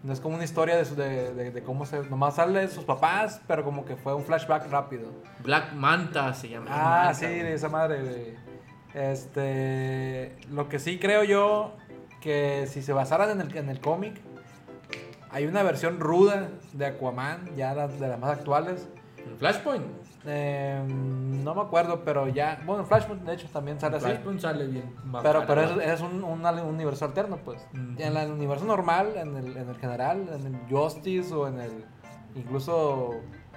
[0.02, 2.00] no es como una historia de, su- de, de- de cómo se.
[2.08, 5.10] Nomás sale de sus papás, pero como que fue un flashback rápido.
[5.42, 6.66] Black Manta se llama.
[6.70, 8.34] Ah, Manta, sí, de esa madre, güey.
[9.20, 10.36] Este.
[10.50, 11.74] Lo que sí creo yo,
[12.20, 14.20] que si se basaran en el, en el cómic,
[15.30, 18.88] hay una versión ruda de Aquaman, ya de las más actuales.
[19.18, 19.84] En Flashpoint.
[20.26, 22.60] Eh, no me acuerdo, pero ya.
[22.66, 24.06] Bueno, Flashpoint de hecho también sale así.
[24.06, 24.94] Flashpoint sale bien.
[25.22, 27.66] Pero, pero es, es un, universo alterno, pues.
[27.74, 31.84] En el universo normal, en el, en el general, en el Justice o en el.
[32.34, 33.14] Incluso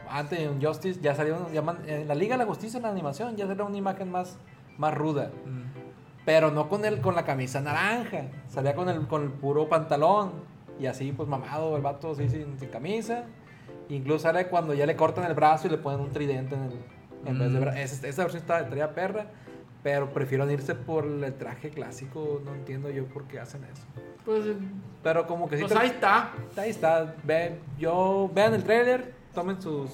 [0.09, 1.51] antes en Justice ya salió.
[1.51, 4.09] ya man- en la Liga de la Justicia en la animación ya salió una imagen
[4.09, 4.37] más,
[4.77, 5.31] más ruda.
[5.45, 5.63] Mm.
[6.25, 8.27] Pero no con, el, con la camisa naranja.
[8.47, 10.31] Salía con el, con el puro pantalón.
[10.79, 13.25] Y así, pues mamado, el vato así sin, sin camisa.
[13.95, 16.71] Incluso sale cuando ya le cortan el brazo y le ponen un tridente en, el,
[17.25, 17.61] en vez de Mm.
[17.61, 17.77] brazo.
[17.77, 19.25] Esa, esa versión está, estaría perra.
[19.83, 22.41] Pero prefiero irse por el traje clásico.
[22.45, 23.83] No entiendo yo por qué hacen eso.
[24.23, 24.45] Pues,
[25.03, 25.63] Pero como que sí.
[25.63, 26.31] pues ahí está.
[26.55, 27.15] Ahí está.
[27.23, 29.13] Ve, yo, vean el trailer.
[29.35, 29.91] tomen sus,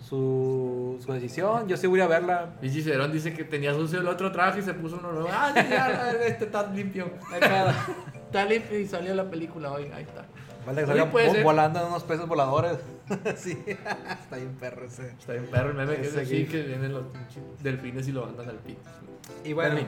[0.00, 1.68] su, su decisión.
[1.68, 2.54] Yo sí voy a verla.
[2.62, 5.28] Y Cicerón dice que tenía sucio el otro traje y se puso uno nuevo.
[5.30, 7.08] Ah, sí, ya, este está limpio.
[7.32, 9.84] Está limpio y salió la película hoy.
[9.94, 10.24] Ahí está.
[10.66, 12.78] Vale, que Sí, salgan volando en unos peces voladores.
[13.36, 15.08] sí, está bien perro ese.
[15.10, 17.04] Está bien perro el meme que es así que vienen los
[17.62, 18.80] delfines y lo mandan al pito.
[19.44, 19.80] Y bueno,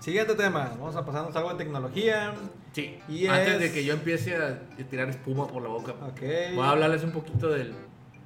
[0.00, 0.70] siguiente tema.
[0.78, 2.34] Vamos a pasarnos algo de tecnología.
[2.72, 2.98] Sí.
[3.08, 4.58] Y Antes es- de que yo empiece a
[4.90, 6.20] tirar espuma por la boca, Ok.
[6.54, 7.72] voy a hablarles un poquito del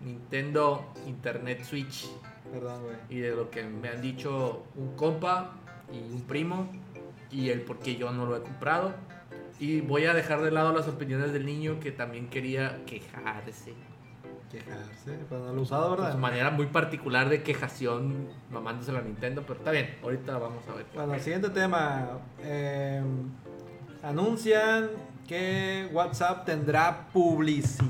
[0.04, 2.08] Nintendo Internet Switch
[2.50, 2.96] Perdón, güey.
[3.10, 5.52] y de lo que me han dicho un compa
[5.92, 6.68] y un primo
[7.30, 8.94] y el por qué yo no lo he comprado.
[9.60, 13.74] Y voy a dejar de lado las opiniones del niño que también quería quejarse.
[14.50, 16.12] Quejarse, pero no lo he usado, ¿verdad?
[16.12, 20.74] su manera muy particular de quejación mamándose la Nintendo, pero está bien, ahorita vamos a
[20.74, 20.86] ver.
[20.94, 22.18] Bueno, siguiente tema.
[22.40, 23.02] Eh,
[24.02, 24.88] anuncian
[25.28, 27.84] que WhatsApp tendrá publicidad.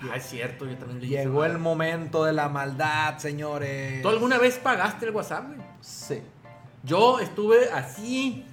[0.00, 1.52] Ah, es cierto, yo también leí Llegó eso.
[1.52, 4.00] el momento de la maldad, señores.
[4.00, 5.60] ¿Tú alguna vez pagaste el WhatsApp, güey?
[5.80, 6.22] Sí.
[6.84, 8.46] Yo estuve así.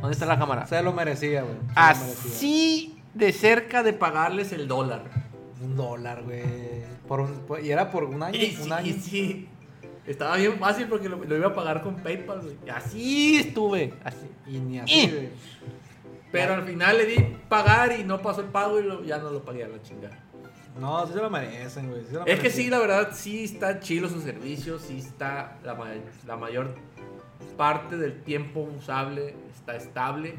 [0.00, 0.66] ¿Dónde está la cámara?
[0.66, 1.54] Se lo merecía, güey.
[1.74, 5.02] Así de cerca de pagarles el dólar.
[5.62, 6.42] Un dólar, güey.
[7.08, 8.38] Por un, por- y era por un año.
[8.38, 8.94] Y un sí, año.
[9.00, 9.48] sí.
[10.06, 12.56] Estaba bien fácil porque lo, lo iba a pagar con PayPal, güey.
[12.74, 13.92] Así estuve.
[14.04, 14.26] Así.
[14.46, 15.28] Y ni así, güey.
[16.30, 17.16] Pero al final le di
[17.48, 20.18] pagar y no pasó el pago y lo- ya no lo pagué a la chingada.
[20.78, 22.02] No, sí se lo merecen, güey.
[22.08, 25.76] sí Es que sí, la verdad, sí está chido su servicio, sí está la,
[26.26, 26.74] la mayor
[27.56, 29.34] parte del tiempo usable,
[29.68, 30.34] está estable.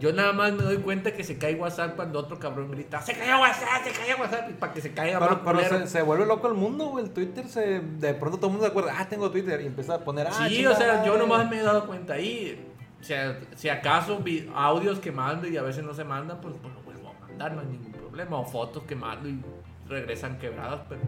[0.00, 3.14] Yo nada más me doy cuenta que se cae WhatsApp cuando otro cabrón grita, se
[3.14, 6.24] cayó WhatsApp, se cayó WhatsApp, y para que se caiga Pero, pero se, se vuelve
[6.24, 7.06] loco el mundo, güey.
[7.06, 7.80] El Twitter se.
[7.80, 9.60] De pronto todo el mundo se acuerda, ah, tengo Twitter.
[9.60, 12.14] Y empieza a poner, ah, Sí, chingada o sea, yo nomás me he dado cuenta
[12.14, 12.64] ahí.
[13.00, 16.54] O sea, si acaso vi audios que mando y a veces no se mandan, pues,
[16.62, 18.38] pues lo vuelvo a mandar, no hay ningún problema.
[18.38, 19.42] O fotos que mando y
[19.88, 21.00] regresan quebradas, pero.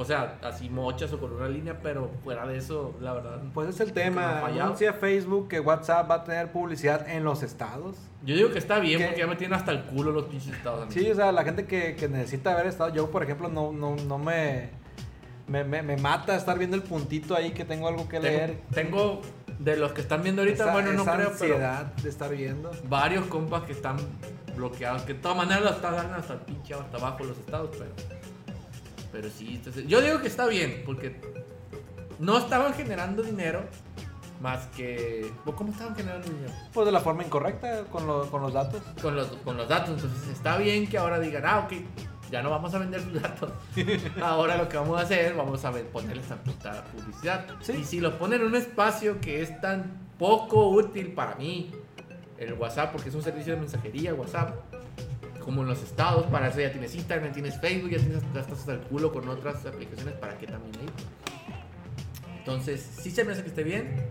[0.00, 3.40] O sea, así mochas o con una línea, pero fuera de eso, la verdad.
[3.52, 4.46] Pues es el tema.
[4.46, 7.96] Anuncia Facebook que WhatsApp va a tener publicidad en los estados.
[8.24, 9.06] Yo digo que está bien ¿Qué?
[9.06, 10.86] porque ya me tienen hasta el culo los pinches estados.
[10.94, 12.94] Sí, o sea, la gente que, que necesita ver estado.
[12.94, 14.70] Yo, por ejemplo, no, no, no me,
[15.48, 15.82] me, me.
[15.82, 18.60] me mata estar viendo el puntito ahí que tengo algo que leer.
[18.72, 19.20] Tengo,
[19.58, 22.70] de los que están viendo ahorita, Esa- bueno, no creo, pero ansiedad de estar viendo.
[22.88, 23.96] varios compas que están
[24.54, 27.90] bloqueados, que de todas maneras lo están hasta el pinche hasta abajo los estados, pero.
[29.12, 31.20] Pero sí, entonces, yo digo que está bien, porque
[32.18, 33.62] no estaban generando dinero
[34.40, 35.30] más que.
[35.46, 36.52] ¿o ¿Cómo estaban generando dinero?
[36.72, 38.82] Pues de la forma incorrecta con, lo- con los datos.
[39.02, 39.90] Con los, con los datos.
[40.02, 41.72] Entonces está bien que ahora digan, ah, ok,
[42.30, 43.50] ya no vamos a vender sus datos.
[44.22, 47.46] ahora lo que vamos a hacer, vamos a ponerles tanta publicidad.
[47.62, 47.72] Sí.
[47.80, 51.70] Y si los ponen en un espacio que es tan poco útil para mí,
[52.36, 54.54] el WhatsApp, porque es un servicio de mensajería, WhatsApp,
[55.48, 58.74] como en los estados, para eso ya tienes Instagram, tienes Facebook, ya tienes estás hasta
[58.74, 60.86] el culo con otras aplicaciones, ¿para qué también ahí?
[62.40, 64.06] Entonces, sí se me hace que esté bien.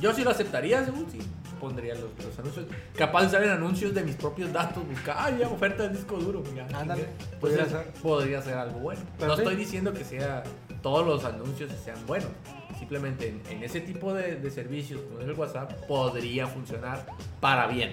[0.00, 1.18] Yo sí lo aceptaría, según sí.
[1.58, 2.66] Pondría los, los anuncios.
[2.96, 4.86] Capaz de salen anuncios de mis propios datos.
[4.88, 6.44] Buscar, ah, ya, oferta de disco duro.
[6.54, 7.06] Ya, Ándale,
[7.40, 7.90] Pues, ser.
[8.00, 9.00] podría ser algo bueno.
[9.18, 9.42] Pero no sí.
[9.42, 10.44] estoy diciendo que sea
[10.82, 12.30] todos los anuncios sean buenos.
[12.78, 17.04] Simplemente en, en ese tipo de, de servicios como es el WhatsApp podría funcionar
[17.40, 17.92] para bien.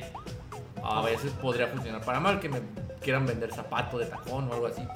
[0.87, 2.61] A veces podría funcionar para mal, que me
[3.01, 4.87] quieran vender zapato de tacón o algo así.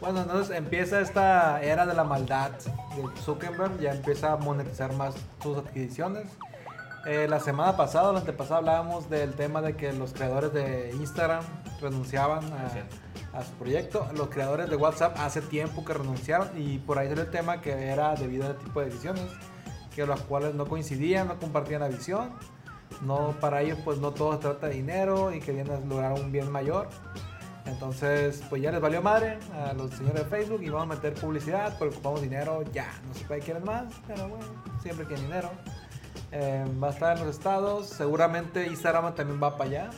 [0.00, 5.14] Bueno, entonces empieza esta era de la maldad de Zuckerberg, ya empieza a monetizar más
[5.42, 6.26] sus adquisiciones.
[7.06, 11.42] Eh, la semana pasada, la antepasada, hablábamos del tema de que los creadores de Instagram
[11.80, 14.06] renunciaban a, a su proyecto.
[14.14, 17.70] Los creadores de WhatsApp hace tiempo que renunciaron y por ahí salió el tema que
[17.88, 19.24] era debido a este tipo de decisiones,
[19.94, 22.32] que las cuales no coincidían, no compartían la visión.
[23.02, 26.50] No, para ellos pues no todo se trata de dinero y querían lograr un bien
[26.50, 26.88] mayor.
[27.66, 31.14] Entonces, pues ya les valió madre a los señores de Facebook y vamos a meter
[31.14, 32.88] publicidad porque ocupamos dinero ya.
[33.08, 34.44] No sé qué quieren más, pero bueno,
[34.82, 35.50] siempre quieren dinero.
[36.32, 39.90] Eh, va a estar en los estados, seguramente Instagram también va para allá.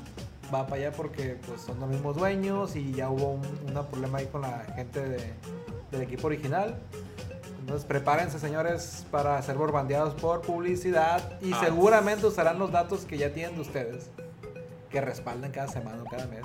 [0.52, 4.18] Va para allá porque pues son los mismos dueños y ya hubo un una problema
[4.18, 5.34] ahí con la gente de-
[5.90, 6.78] del equipo original.
[7.68, 11.60] Entonces prepárense señores para ser borbandeados por publicidad y Ah.
[11.62, 14.08] seguramente usarán los datos que ya tienen de ustedes,
[14.88, 16.44] que respaldan cada semana o cada mes,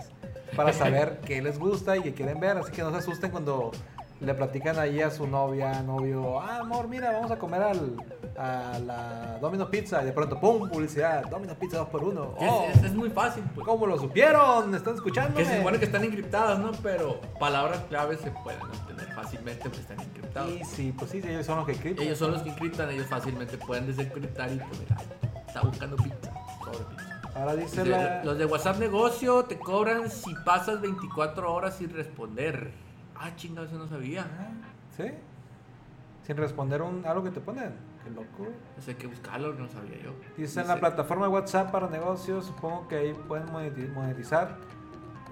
[0.53, 2.57] para saber qué les gusta y qué quieren ver.
[2.57, 3.71] Así que no se asusten cuando
[4.19, 7.95] le platican ahí a su novia, novio, ah, amor, mira, vamos a comer al,
[8.37, 10.69] a la Domino Pizza y de pronto, ¡pum!
[10.69, 13.65] Publicidad, Domino Pizza 2 por 1 Que es- es, es muy fácil, pues.
[13.67, 14.73] ¿Cómo lo supieron?
[14.73, 15.35] ¿Están escuchando?
[15.37, 16.71] Que se supone que están encriptadas, ¿no?
[16.81, 20.49] Pero palabras claves se pueden obtener fácilmente porque están encriptadas.
[20.51, 22.05] Y sí, pues sí, ellos son los que criptan.
[22.05, 24.97] Ellos son los que encriptan, ellos fácilmente pueden desencriptar y pues mira,
[25.47, 26.31] está buscando pizza,
[26.63, 27.21] sobre pizza.
[27.35, 28.23] Ahora dice la...
[28.23, 32.71] Los de WhatsApp negocio te cobran si pasas 24 horas sin responder.
[33.25, 34.25] Ah, chingada, eso no sabía.
[34.97, 35.05] ¿Sí?
[36.27, 37.73] Sin responder un, algo que te ponen.
[38.03, 38.51] Qué loco.
[38.77, 40.11] Eso hay que buscarlo, no sabía yo.
[40.35, 44.57] Dice en la plataforma WhatsApp para negocios, supongo que ahí pueden moneti- monetizar.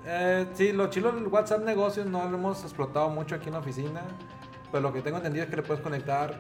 [0.06, 3.60] Eh, sí, lo chilo del WhatsApp negocios no lo hemos explotado mucho aquí en la
[3.60, 4.01] oficina.
[4.71, 6.39] Pero lo que tengo entendido es que le puedes conectar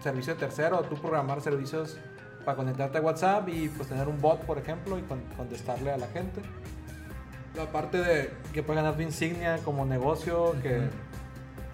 [0.00, 1.98] servicio de tercero o tú programar servicios
[2.44, 5.96] para conectarte a WhatsApp y pues tener un bot, por ejemplo, y con- contestarle a
[5.96, 6.42] la gente.
[7.56, 10.88] La parte de que puedes ganar tu insignia como negocio, que,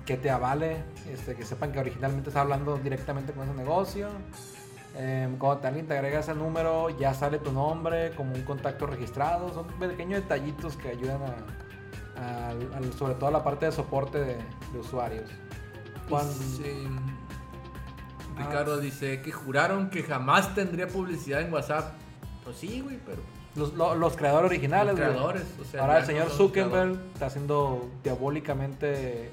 [0.06, 0.76] que te avale,
[1.10, 4.08] este, que sepan que originalmente estás hablando directamente con ese negocio.
[4.94, 9.52] Eh, cuando alguien te agrega ese número, ya sale tu nombre como un contacto registrado.
[9.54, 11.20] Son pequeños detallitos que ayudan
[12.16, 12.52] a,
[12.96, 14.36] sobre todo a la parte de soporte de,
[14.72, 15.28] de usuarios.
[16.08, 16.86] Cuando- Dice-
[18.34, 18.46] Ah.
[18.48, 21.92] Ricardo dice que juraron que jamás tendría publicidad en WhatsApp.
[22.44, 23.20] Pues sí, güey, pero.
[23.56, 24.98] Los, lo- los creadores originales.
[24.98, 29.30] Los creadores, o sea, Ahora el no señor son Zuckerberg está haciendo diabólicamente.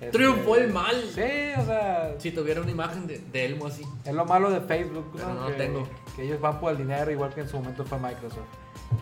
[0.00, 0.94] este, Triunfó el mal.
[1.14, 1.22] Sí,
[1.60, 3.82] o sea, Si tuviera una imagen de, de Elmo así.
[4.04, 5.40] Es lo malo de Facebook, Pero ¿no?
[5.40, 5.88] no que, tengo.
[6.14, 8.46] que ellos van por el dinero, igual que en su momento fue Microsoft.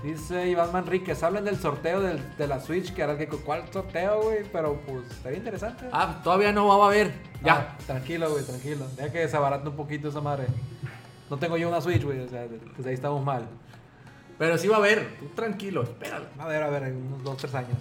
[0.03, 4.23] Dice Iván Manríquez, hablen del sorteo del- de la Switch, que ahora que ¿cuál sorteo,
[4.23, 4.39] güey?
[4.53, 5.85] Pero pues estaría interesante.
[5.93, 7.13] Ah, todavía no va a haber.
[7.45, 7.55] Ya.
[7.55, 8.85] Ah, tranquilo, güey, tranquilo.
[8.97, 10.47] Deja que desabarate un poquito esa madre.
[11.31, 13.47] No tengo yo una Switch, güey, o sea, desde ahí estamos mal.
[14.39, 15.17] Pero sí va a haber.
[15.19, 16.27] Tú tranquilo, espéralo.
[16.39, 17.79] A ver, a ver, en unos 2, 3 años.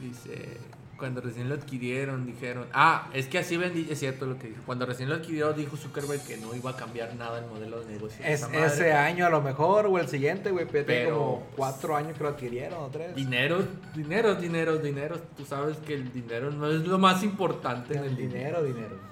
[0.00, 0.58] Dice,
[0.98, 4.62] cuando recién lo adquirieron, dijeron, ah, es que así ven, es cierto lo que dijo.
[4.66, 7.92] Cuando recién lo adquirió, dijo Zuckerberg que no iba a cambiar nada el modelo de
[7.94, 8.24] negocio.
[8.24, 12.16] Es, ese año a lo mejor, o el siguiente, güey, pero como pues, 4 años
[12.16, 13.14] que lo adquirieron, o 3.
[13.14, 15.18] Dinero, dinero, dinero, dinero.
[15.36, 18.62] Tú sabes que el dinero no es lo más importante en el dinero.
[18.62, 19.08] dinero, dinero.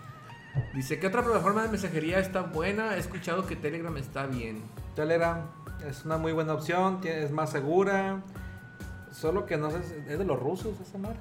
[0.74, 2.96] Dice, ¿qué otra plataforma de mensajería está buena?
[2.96, 4.62] He escuchado que Telegram está bien.
[4.94, 5.42] Telegram
[5.88, 8.22] es una muy buena opción, es más segura.
[9.12, 11.16] Solo que no sé, es de los rusos esa madre.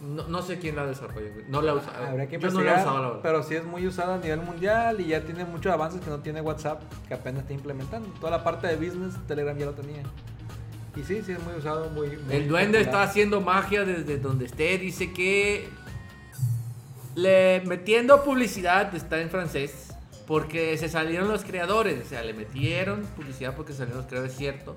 [0.00, 1.44] No, no sé quién la desarrolló, güey.
[1.48, 2.06] No la usado.
[2.06, 3.20] Habría que Yo no la verdad.
[3.22, 6.18] pero sí es muy usada a nivel mundial y ya tiene muchos avances que no
[6.18, 8.08] tiene WhatsApp, que apenas está implementando.
[8.20, 10.02] Toda la parte de business, Telegram ya lo tenía.
[10.96, 12.16] Y sí, sí es muy usado, muy...
[12.16, 14.76] muy El duende está haciendo magia desde donde esté.
[14.78, 15.68] Dice que
[17.14, 19.91] le metiendo publicidad está en francés
[20.32, 22.06] porque se salieron los creadores.
[22.06, 24.76] O sea, le metieron publicidad porque salieron los creadores, cierto.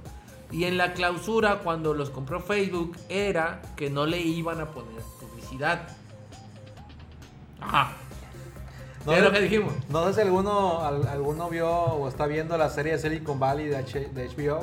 [0.51, 5.01] Y en la clausura, cuando los compró Facebook, era que no le iban a poner
[5.17, 5.87] publicidad.
[7.61, 7.93] Ajá.
[9.05, 9.73] No, ¿Qué es lo que dijimos?
[9.87, 13.67] No sé si alguno, al- alguno vio o está viendo la serie de Silicon Valley
[13.67, 14.61] de, H- de HBO.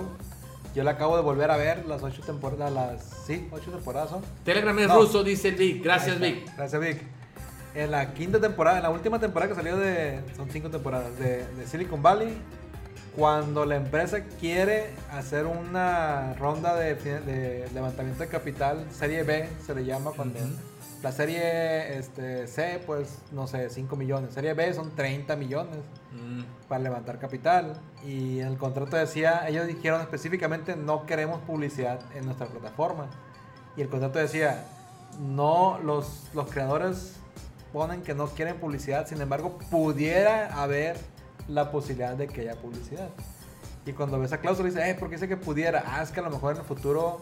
[0.74, 3.24] Yo la acabo de volver a ver, las ocho temporadas, las...
[3.26, 4.20] Sí, ocho temporadas son.
[4.44, 5.00] Telegram es No.
[5.00, 5.83] ruso, dice Vic.
[5.83, 6.20] Gracias.
[6.20, 6.55] Vic.
[6.55, 7.02] Gracias, Vic.
[7.75, 10.21] En la quinta temporada, en la última temporada que salió de.
[10.37, 12.37] Son cinco temporadas de, de Silicon Valley.
[13.17, 19.75] Cuando la empresa quiere hacer una ronda de, de levantamiento de capital, serie B se
[19.75, 20.39] le llama cuando.
[20.39, 20.49] Ujú.
[21.03, 24.35] La serie este, C, pues, no sé, 5 millones.
[24.35, 25.79] Serie B son 30 millones
[26.13, 26.43] Mm.
[26.69, 27.81] para levantar capital.
[28.05, 33.07] Y en el contrato decía, ellos dijeron específicamente no queremos publicidad en nuestra plataforma.
[33.77, 34.65] Y el contrato decía,
[35.19, 37.17] no, los, los creadores
[37.73, 40.97] ponen que no quieren publicidad, sin embargo, pudiera haber
[41.49, 43.09] la posibilidad de que haya publicidad.
[43.85, 45.83] Y cuando ves esa cláusula dice, eh, ¿por qué dice que pudiera?
[45.87, 47.19] Ah, es que a lo mejor en el futuro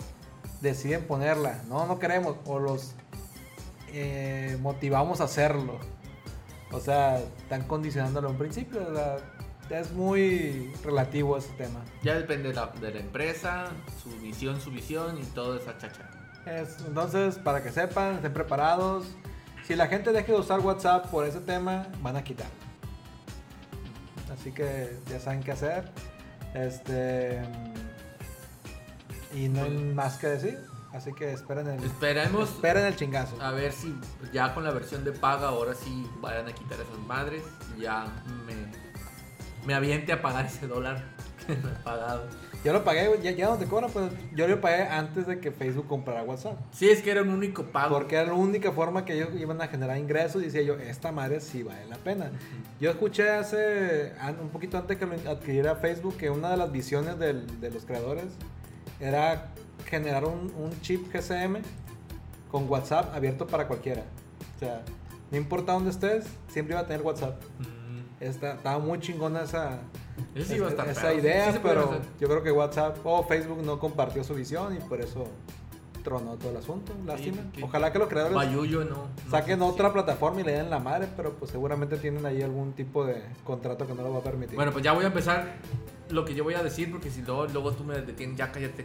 [0.61, 1.63] deciden ponerla.
[1.69, 2.37] No, no queremos.
[2.45, 2.93] O los
[3.93, 5.79] eh, motivamos a hacerlo.
[6.73, 8.81] O sea, están condicionándolo en principio.
[8.95, 9.17] sea,
[9.81, 11.81] es muy relativo ese tema.
[12.03, 13.69] Ya depende de la, de la empresa,
[14.03, 16.11] su misión, su visión y todo esa chacha.
[16.45, 19.07] Es- entonces, para que sepan, estén preparados.
[19.67, 22.53] Si la gente deje de usar WhatsApp por ese tema, van a quitarlo.
[24.33, 25.91] Así que ya saben qué hacer.
[26.55, 27.43] Este.
[29.35, 30.59] Y no hay más que decir.
[30.93, 33.41] Así que esperen el, Esperemos esperen el chingazo.
[33.41, 33.95] a ver si
[34.33, 37.45] ya con la versión de paga ahora sí vayan a quitar esas madres
[37.79, 38.07] ya
[38.45, 38.55] me,
[39.65, 41.05] me aviente a pagar ese dólar
[41.47, 42.29] que no he pagado.
[42.63, 45.51] Yo lo pagué, ya, ya no te cobran, pues yo lo pagué antes de que
[45.51, 46.59] Facebook comprara WhatsApp.
[46.73, 47.95] Sí, es que era un único pago.
[47.97, 51.11] Porque era la única forma que ellos iban a generar ingresos y decía yo, esta
[51.11, 52.31] madre sí vale la pena.
[52.79, 57.19] Yo escuché hace, un poquito antes que lo adquiriera Facebook, que una de las visiones
[57.19, 58.27] del- de los creadores
[59.01, 59.49] era
[59.87, 61.63] generar un, un chip GSM
[62.51, 64.03] con WhatsApp abierto para cualquiera.
[64.57, 64.83] O sea,
[65.31, 67.41] no importa dónde estés, siempre iba a tener WhatsApp.
[67.61, 69.79] Mm, Está, estaba muy chingona esa,
[70.35, 73.63] Ese sí iba a estar esa idea, Sí pero yo creo que WhatsApp o Facebook
[73.65, 75.27] no compartió su visión y por eso
[76.03, 76.93] tronó todo el asunto.
[77.07, 77.43] Lástima.
[77.63, 78.91] Ojalá que los creadores Bayuyo no.
[78.91, 82.73] no saquen otra plataforma y le den la madre, pero pues seguramente tienen ahí algún
[82.73, 84.57] tipo de contrato que no lo va a permitir.
[84.57, 85.57] Bueno, pues ya voy a empezar
[86.09, 88.85] lo que yo voy a decir porque si luego, luego tú me detienes, ya cállate.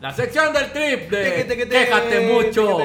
[0.00, 2.78] La sección del trip de Quéjate mucho.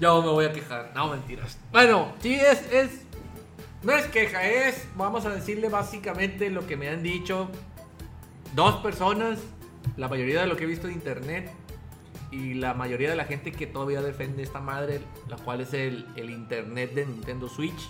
[0.00, 0.92] Yo me voy a quejar.
[0.94, 1.58] No, mentiras.
[1.72, 3.07] Bueno, sí, es, es.
[3.82, 4.88] No es queja, es.
[4.96, 7.48] Vamos a decirle básicamente lo que me han dicho
[8.54, 9.38] dos personas.
[9.96, 11.50] La mayoría de lo que he visto en internet.
[12.30, 15.00] Y la mayoría de la gente que todavía defiende esta madre.
[15.28, 17.88] La cual es el, el internet de Nintendo Switch.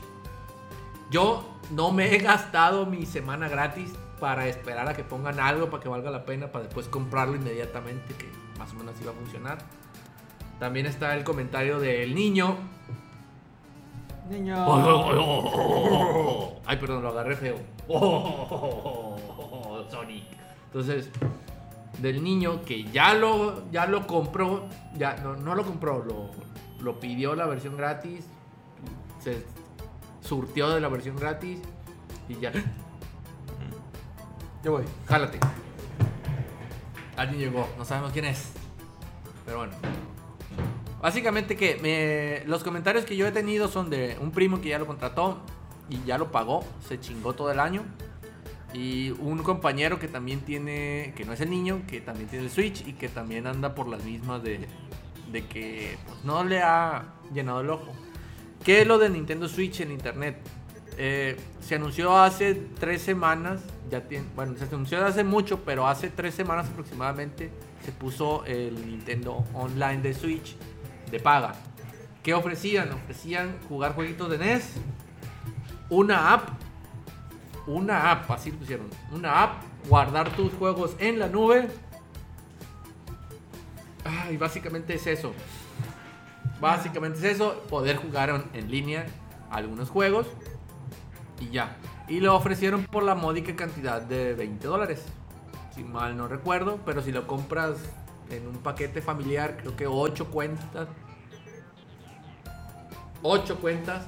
[1.10, 5.82] Yo no me he gastado mi semana gratis para esperar a que pongan algo para
[5.82, 8.26] que valga la pena, para después comprarlo inmediatamente, que
[8.58, 9.58] más o menos así va a funcionar.
[10.58, 12.56] También está el comentario del niño.
[14.28, 14.56] Niño.
[16.66, 17.56] Ay, perdón, lo agarré feo.
[19.90, 20.24] Sonic.
[20.66, 21.10] Entonces,
[21.98, 26.30] del niño que ya lo, ya lo compró, ya no, no lo compró, lo,
[26.80, 28.26] lo pidió la versión gratis,
[29.18, 29.44] se
[30.20, 31.60] surtió de la versión gratis
[32.28, 32.52] y ya.
[34.62, 34.84] Yo voy.
[35.06, 35.38] Jálate.
[37.16, 38.52] Alguien llegó, no sabemos quién es.
[39.46, 39.72] Pero bueno.
[41.00, 44.86] Básicamente que los comentarios que yo he tenido son de un primo que ya lo
[44.86, 45.40] contrató
[45.88, 47.82] y ya lo pagó, se chingó todo el año.
[48.74, 52.50] Y un compañero que también tiene, que no es el niño, que también tiene el
[52.50, 54.68] Switch y que también anda por las mismas de,
[55.48, 57.92] que pues, no le ha llenado el ojo.
[58.64, 60.36] ¿Qué es lo de Nintendo Switch en internet?
[60.98, 64.02] Eh, se anunció hace tres semanas, ya
[64.34, 67.50] bueno, se anunció hace mucho, pero hace tres semanas aproximadamente
[67.84, 70.56] se puso el Nintendo Online de Switch
[71.10, 71.54] de paga.
[72.22, 72.92] ¿Qué ofrecían?
[72.92, 74.74] Ofrecían jugar jueguitos de NES,
[75.88, 76.48] una app,
[77.66, 81.68] una app, así lo pusieron, una app, guardar tus juegos en la nube.
[84.30, 85.32] Y básicamente es eso.
[86.60, 89.06] Básicamente es eso, poder jugar en línea
[89.50, 90.26] algunos juegos
[91.40, 91.76] y ya.
[92.08, 95.04] Y lo ofrecieron por la módica cantidad de 20 dólares.
[95.74, 97.78] Si mal no recuerdo, pero si lo compras
[98.30, 100.88] en un paquete familiar, creo que 8 cuentas.
[103.22, 104.04] 8 cuentas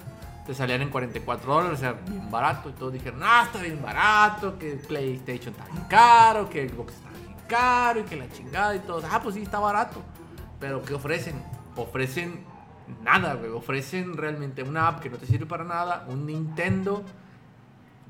[0.46, 2.70] te salían en 44 dólares, o sea, bien barato.
[2.70, 7.10] Y todos dijeron, ah, está bien barato, que PlayStation está bien caro, que Xbox está
[7.10, 9.02] bien caro y que la chingada y todo.
[9.10, 10.02] Ah, pues sí, está barato.
[10.58, 11.42] Pero ¿qué ofrecen?
[11.76, 12.44] Ofrecen
[13.02, 13.50] nada, güey.
[13.50, 17.04] Ofrecen realmente una app que no te sirve para nada, un Nintendo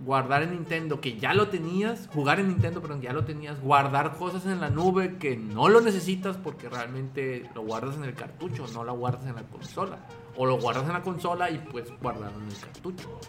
[0.04, 4.16] guardar en Nintendo que ya lo tenías, jugar en Nintendo, perdón, ya lo tenías, guardar
[4.16, 8.66] cosas en la nube que no lo necesitas porque realmente lo guardas en el cartucho,
[8.72, 9.98] no lo guardas en la consola.
[10.36, 13.20] O lo guardas en la consola y puedes guardarlo en el cartucho.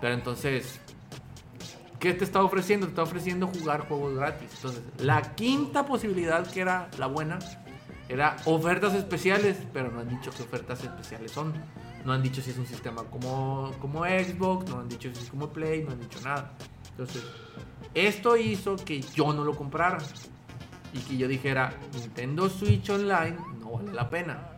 [0.00, 0.80] Pero entonces,
[1.98, 2.86] ¿qué te está ofreciendo?
[2.86, 4.50] Te está ofreciendo jugar juegos gratis.
[4.56, 7.38] Entonces, la quinta posibilidad que era la buena
[8.08, 11.54] era ofertas especiales, pero no han dicho qué ofertas especiales son.
[12.04, 15.30] No han dicho si es un sistema como, como Xbox, no han dicho si es
[15.30, 16.52] como Play, no han dicho nada.
[16.90, 17.24] Entonces,
[17.94, 19.98] esto hizo que yo no lo comprara.
[20.92, 24.50] Y que yo dijera, Nintendo Switch Online no vale la pena.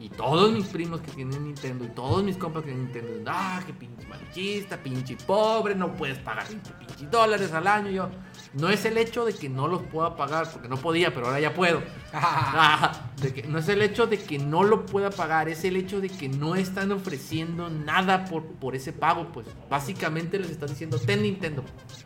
[0.00, 3.62] Y todos mis primos que tienen Nintendo y todos mis compas que tienen Nintendo, ah,
[3.66, 7.90] que pinche malichista, pinche pobre, no puedes pagar 20 pinches dólares al año.
[7.90, 8.08] Yo,
[8.54, 11.40] no es el hecho de que no los pueda pagar, porque no podía, pero ahora
[11.40, 11.82] ya puedo.
[12.12, 15.76] Ah, de que, no es el hecho de que no lo pueda pagar, es el
[15.76, 19.28] hecho de que no están ofreciendo nada por, por ese pago.
[19.32, 21.62] Pues básicamente les están diciendo, ten Nintendo.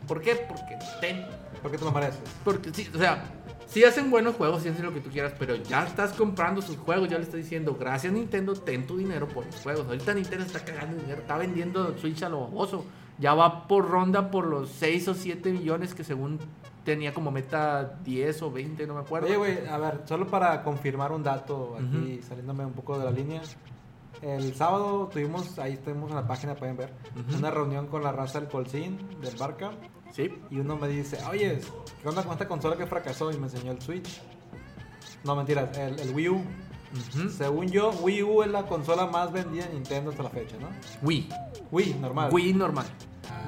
[0.07, 0.35] ¿Por qué?
[0.35, 1.25] Porque ten.
[1.61, 2.19] ¿Por qué te lo mereces?
[2.43, 3.23] Porque sí, o sea,
[3.67, 6.77] sí hacen buenos juegos, sí hacen lo que tú quieras, pero ya estás comprando sus
[6.77, 9.87] juegos, ya le estás diciendo, gracias Nintendo, ten tu dinero por los juegos.
[9.87, 12.85] Ahorita Nintendo está cagando dinero, está vendiendo Switch a lo baboso.
[13.17, 16.39] Ya va por ronda por los 6 o 7 millones que según
[16.83, 19.27] tenía como meta 10 o 20, no me acuerdo.
[19.27, 23.11] Oye, güey, a ver, solo para confirmar un dato aquí, saliéndome un poco de la
[23.11, 23.41] línea.
[24.21, 26.93] El sábado tuvimos, ahí estuvimos en la página, pueden ver,
[27.27, 27.37] Ujú.
[27.37, 29.71] una reunión con la raza del Colcín, del Barca.
[30.11, 30.31] Sí.
[30.49, 31.59] Y uno me dice, oye,
[32.01, 33.31] ¿qué onda con esta consola que fracasó?
[33.31, 34.21] Y me enseñó el Switch.
[35.23, 36.41] No, mentiras, el, el Wii U.
[37.37, 40.69] Según yo, Wii U es la consola más vendida en Nintendo hasta la fecha, ¿no?
[41.01, 41.29] Wii.
[41.71, 42.29] Wii, normal.
[42.31, 42.85] Wii normal.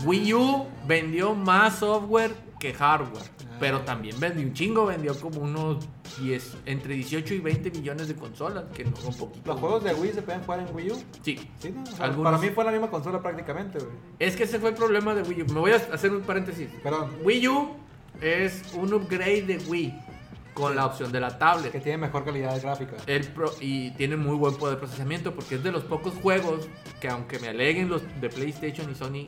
[0.05, 3.23] Wii U vendió más software que hardware.
[3.23, 3.57] Ah.
[3.59, 5.87] Pero también vendió un chingo, vendió como unos
[6.19, 9.45] 10, entre 18 y 20 millones de consolas, que no son poquitos.
[9.47, 11.03] ¿Los juegos de Wii se pueden jugar en Wii U?
[11.23, 11.39] Sí.
[11.59, 11.83] Sí, ¿no?
[11.83, 13.91] O sea, Algunos- Para mí fue la misma consola prácticamente, güey.
[14.19, 15.45] Es que ese fue el problema de Wii U.
[15.53, 16.69] Me voy a hacer un paréntesis.
[16.83, 17.09] Perdón.
[17.23, 17.69] Wii U
[18.21, 19.93] es un upgrade de Wii
[20.57, 21.83] con la opción de la Que tablet.
[21.83, 22.95] tiene mejor calidad gráfica.
[23.05, 26.67] El pro- y tiene muy buen poder de procesamiento porque es de los pocos juegos
[26.99, 29.25] que aunque me aleguen los de PlayStation y Sony,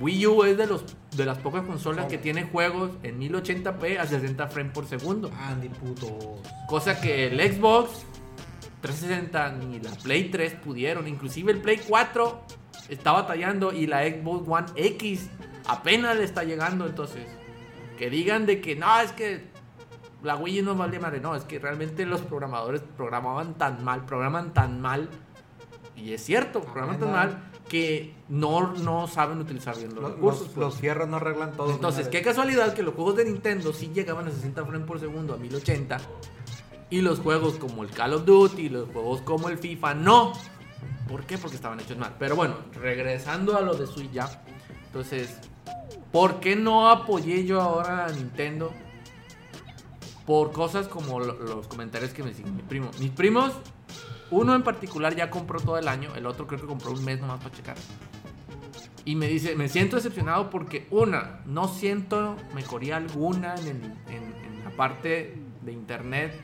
[0.00, 0.84] Wii U es de los
[1.14, 5.30] de las pocas consolas que tiene juegos en 1080p a 60 frames por segundo.
[5.38, 6.12] Andy, putos.
[6.66, 7.90] Cosa que el Xbox
[8.80, 11.08] 360 ni la Play 3 pudieron.
[11.08, 12.40] Inclusive el Play 4
[12.88, 15.28] está batallando y la Xbox One X
[15.66, 16.86] apenas le está llegando.
[16.86, 17.26] Entonces,
[17.98, 19.44] que digan de que no, es que
[20.22, 21.20] la Wii no vale madre.
[21.20, 25.08] No, es que realmente los programadores programaban tan mal, programan tan mal.
[25.96, 30.40] Y es cierto, programan tan mal que no, no saben utilizar bien los, Los, recursos.
[30.42, 30.66] los, pues.
[30.66, 31.70] los fierros no arreglan todo.
[31.70, 35.34] Entonces, qué casualidad que los juegos de Nintendo sí llegaban a 60 frames por segundo,
[35.34, 35.98] a 1080.
[36.90, 40.32] Y los juegos como el Call of Duty, los juegos como el FIFA, no.
[41.06, 41.36] ¿Por qué?
[41.36, 42.14] Porque estaban hechos mal.
[42.18, 44.42] Pero bueno, regresando a lo de Switch ya.
[44.86, 45.36] Entonces,
[46.10, 48.72] ¿por qué no apoyé yo ahora a Nintendo?
[50.28, 52.90] Por cosas como lo- los comentarios que me siguen mi primo.
[53.00, 53.50] Mis primos,
[54.30, 57.18] uno en particular ya compró todo el año, el otro creo que compró un mes
[57.18, 57.76] nomás para checar.
[59.06, 64.34] Y me dice, me siento decepcionado porque una, no siento mejoría alguna en, el- en-
[64.44, 66.38] en la parte de internet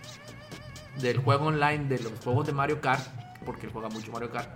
[0.99, 3.07] del juego online de los juegos de Mario Kart,
[3.45, 4.49] porque él juega mucho Mario Kart.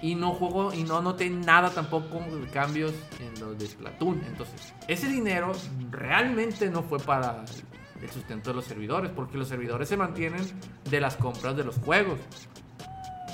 [0.00, 4.22] Y no juego y no noté nada tampoco de cambios en los de Splatoon.
[4.28, 5.50] Entonces, ese dinero
[5.90, 7.44] realmente no fue para
[8.02, 10.42] el sustento de los servidores, porque los servidores se mantienen
[10.88, 12.18] de las compras de los juegos.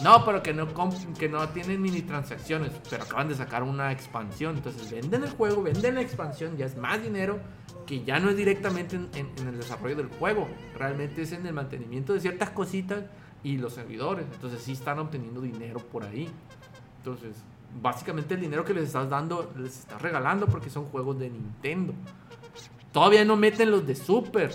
[0.02, 0.66] No, pero que no,
[1.18, 4.56] que no tienen mini transacciones, pero acaban de sacar una expansión.
[4.56, 7.38] Entonces venden el juego, venden la expansión, ya es más dinero
[7.86, 10.48] que ya no es directamente en, en- en el desarrollo del juego.
[10.76, 13.04] Realmente es en el mantenimiento de ciertas cositas
[13.42, 14.26] y los servidores.
[14.34, 16.28] Entonces sí están obteniendo dinero por ahí.
[16.98, 17.36] Entonces,
[17.80, 21.94] básicamente el dinero que les estás dando, les estás regalando porque son juegos de Nintendo.
[22.96, 24.54] Todavía no meten los de Super.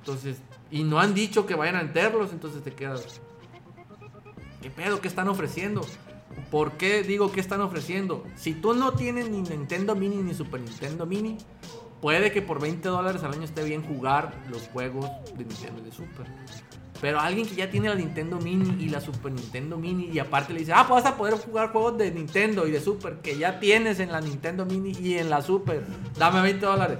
[0.00, 0.38] Entonces,
[0.72, 3.20] y no han dicho que vayan a meterlos, entonces te quedas.
[4.60, 5.00] ¿Qué pedo?
[5.00, 5.82] ¿Qué están ofreciendo?
[6.50, 8.24] ¿Por qué digo que están ofreciendo?
[8.34, 11.38] Si tú no tienes ni Nintendo Mini ni Super Nintendo Mini,
[12.00, 15.84] puede que por 20 dólares al año esté bien jugar los juegos de Nintendo y
[15.84, 16.26] de Super.
[17.00, 20.52] Pero alguien que ya tiene la Nintendo Mini y la Super Nintendo Mini y aparte
[20.52, 23.38] le dice, ah, pues vas a poder jugar juegos de Nintendo y de Super que
[23.38, 25.86] ya tienes en la Nintendo Mini y en la Super.
[26.18, 26.98] Dame 20 dólares.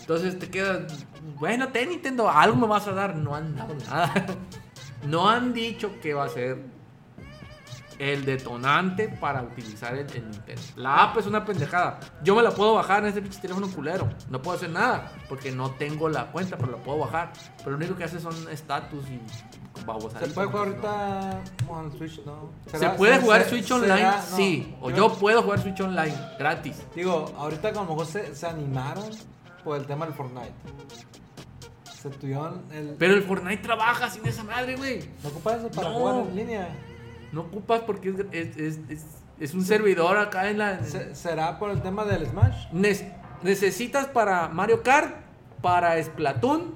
[0.00, 1.06] Entonces te quedas,
[1.38, 3.16] bueno, te Nintendo, algo me vas a dar.
[3.16, 4.26] No han dado nada.
[5.06, 6.58] No han dicho que va a ser
[7.98, 10.62] el detonante para utilizar el, Nintendo.
[10.76, 11.98] La app es una pendejada.
[12.22, 14.08] Yo me la puedo bajar en ese pinche teléfono culero.
[14.30, 17.32] No puedo hacer nada porque no tengo la cuenta, pero la puedo bajar.
[17.58, 19.20] Pero lo único que hace son estatus y
[20.20, 21.40] ¿Se puede jugar ahorita
[21.96, 22.24] Switch?
[22.24, 22.50] No.
[22.70, 24.02] ¿Se ¿Será- puede jugar se- Switch será- online?
[24.30, 24.36] no.
[24.36, 24.74] Sí.
[24.80, 26.82] O Yo- yo puedo jugar Switch online gratis.
[26.94, 29.04] Digo, ahorita como mejor se, se animaron
[29.64, 30.52] por el tema del Fortnite.
[32.00, 32.94] Se tuvieron el...
[32.98, 35.00] Pero el Fortnite trabaja sin esa madre, güey.
[35.22, 35.94] ¿No ocupas eso para No.
[35.98, 36.68] jugar en línea?
[37.32, 39.04] No ocupas porque es, es, es-
[39.40, 40.84] es- un servidor acá en la...
[40.84, 42.66] Se- ¿Será por el tema del Smash?
[42.72, 43.12] Ne-
[43.42, 45.14] necesitas para Mario Kart,
[45.60, 46.74] para Splatoon,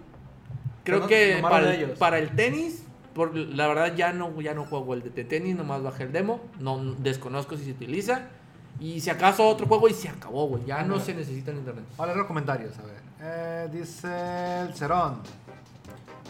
[0.83, 2.83] creo no- que el, para el tenis,
[3.15, 6.41] por, la verdad ya no, ya no juego el de tenis, nomás bajé el demo,
[6.59, 8.29] no desconozco si se utiliza.
[8.81, 10.65] Y si acaso otro juego y se acabó, güey.
[10.65, 11.85] Ya no se necesita en internet.
[11.91, 13.03] Vamos a leer los comentarios, a ver.
[13.21, 15.21] Eh, dice el Cerón.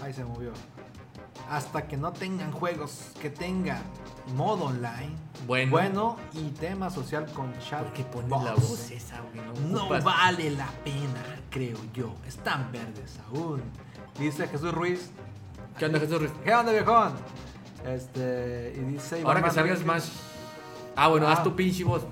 [0.02, 0.50] Ahí se movió.
[1.48, 3.82] Hasta que no tengan juegos que tengan
[4.36, 5.12] modo online,
[5.46, 5.70] Bueno.
[5.70, 7.84] bueno y tema social con chat.
[7.84, 8.44] ¿Por qué pones box.
[8.44, 9.44] la voz esa, güey?
[9.70, 12.14] No, No vale la pena, creo yo.
[12.26, 13.62] Están verdes aún.
[14.18, 15.10] Dice Jesús Ruiz.
[15.78, 16.32] ¿Qué onda, Jesús Ruiz?
[16.44, 17.12] ¿Qué onda, viejón?
[17.86, 20.08] Este, y dice Iván Ahora que salga Smash.
[20.94, 21.32] Ah, bueno, Ah.
[21.32, 22.02] haz tu pinche voz.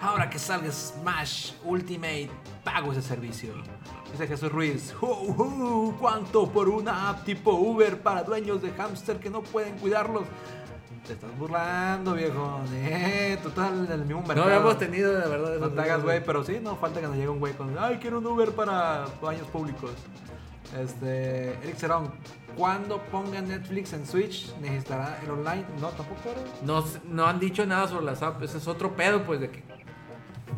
[0.00, 2.30] Ahora que salga Smash Ultimate,
[2.64, 3.52] pago ese servicio.
[4.10, 4.94] Dice Jesús Ruiz.
[5.00, 9.76] "Uh, uh, ¿Cuánto por una app tipo Uber para dueños de hámster que no pueden
[9.78, 10.24] cuidarlos?
[11.06, 12.60] Te estás burlando, viejo.
[12.74, 14.48] Eh, total, en el mismo mercado.
[14.48, 15.58] No habíamos tenido, de verdad.
[15.58, 17.76] No te hagas, güey, pero sí, no falta que nos llegue un güey con.
[17.78, 19.90] Ay, quiero un Uber para baños públicos.
[20.78, 21.54] Este.
[21.62, 22.12] Eric Cerón.
[22.56, 25.64] Cuando pongan Netflix en Switch, necesitará el online.
[25.80, 26.40] No, tampoco era.
[26.64, 28.42] No, no han dicho nada sobre las apps.
[28.42, 29.62] Ese es otro pedo, pues, de que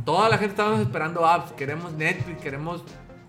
[0.05, 1.53] toda la gente estábamos esperando apps.
[1.53, 2.83] Queremos Netflix, queremos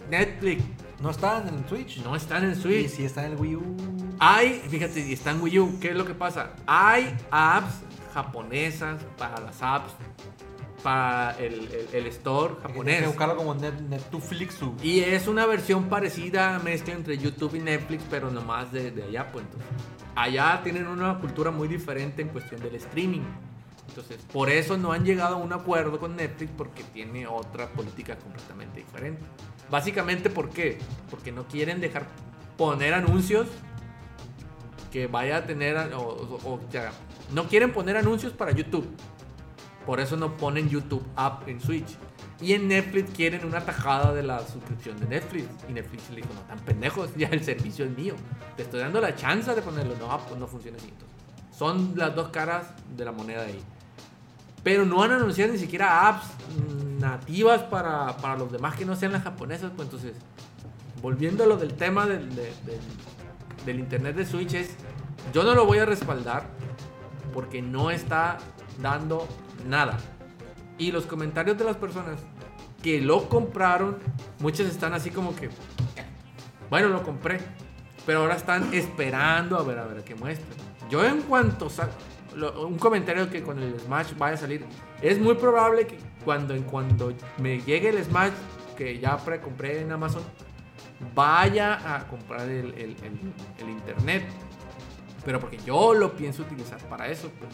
[0.10, 0.64] Netflix.
[1.00, 2.04] No están en Switch.
[2.04, 2.88] No están en Y Switch.
[2.90, 3.78] si está en el Wii U.
[4.20, 5.80] Hay, fíjate, y está en Wii U.
[5.80, 6.52] ¿Qué es lo que pasa?
[6.66, 7.82] Hay apps
[8.14, 9.92] japonesas para las apps,
[10.86, 13.08] para el, el- el store Tienes que japonés.
[13.08, 14.60] buscarlo como Net, Netflix.
[14.84, 19.32] Y es una versión parecida, mezcla entre YouTube y Netflix, pero nomás de, de allá,
[19.32, 19.68] pues entonces.
[20.16, 23.24] Allá tienen una cultura muy diferente en cuestión del streaming.
[23.90, 28.16] Entonces, por eso no han llegado a un acuerdo con Netflix porque tiene otra política
[28.18, 29.24] completamente diferente.
[29.72, 30.78] Básicamente, ¿por qué?
[31.10, 32.06] Porque no quieren dejar
[32.58, 33.48] poner anuncios
[34.92, 36.92] que vaya a tener, o, o- o sea,
[37.34, 38.88] no quieren poner anuncios para YouTube.
[39.86, 41.96] Por eso no ponen YouTube App en Switch.
[42.42, 45.48] Y en Netflix quieren una tajada de la suscripción de Netflix.
[45.70, 48.16] Y Netflix le dijo, no tan pendejos, ya el servicio es mío.
[48.58, 49.96] Te estoy dando la chance de ponerlo.
[49.98, 50.88] No, pues no funciona así.
[50.90, 51.16] Entonces,
[51.58, 52.68] son las dos caras
[52.98, 53.62] de la moneda ahí.
[54.64, 56.26] Pero no han anunciado ni siquiera apps.
[57.00, 59.72] nativas para, para los demás que no sean las japonesas.
[59.76, 60.14] Pues entonces,
[61.02, 64.72] volviendo a lo del tema del, de- del- del internet de Switch, es,
[65.34, 66.48] yo no lo voy a respaldar
[67.34, 68.38] porque no está
[68.82, 69.28] dando
[69.67, 69.97] nada.
[70.78, 72.19] Y los comentarios de las personas
[72.84, 73.97] que lo compraron,
[74.39, 75.49] muchos están así como que,
[76.69, 77.39] bueno, lo compré,
[78.05, 80.45] pero ahora están esperando a ver, a ver qué muestra.
[80.89, 81.69] Yo en cuanto
[82.36, 84.65] lo- un comentario que con el Smash vaya a salir,
[85.01, 88.34] es muy probable que cuando en cuando me llegue el Smash
[88.78, 90.21] que ya precompré en Amazon,
[91.15, 92.73] vaya a comprar el-
[93.57, 94.26] el internet.
[95.23, 97.32] Pero porque yo lo pienso utilizar para eso.
[97.39, 97.51] pues.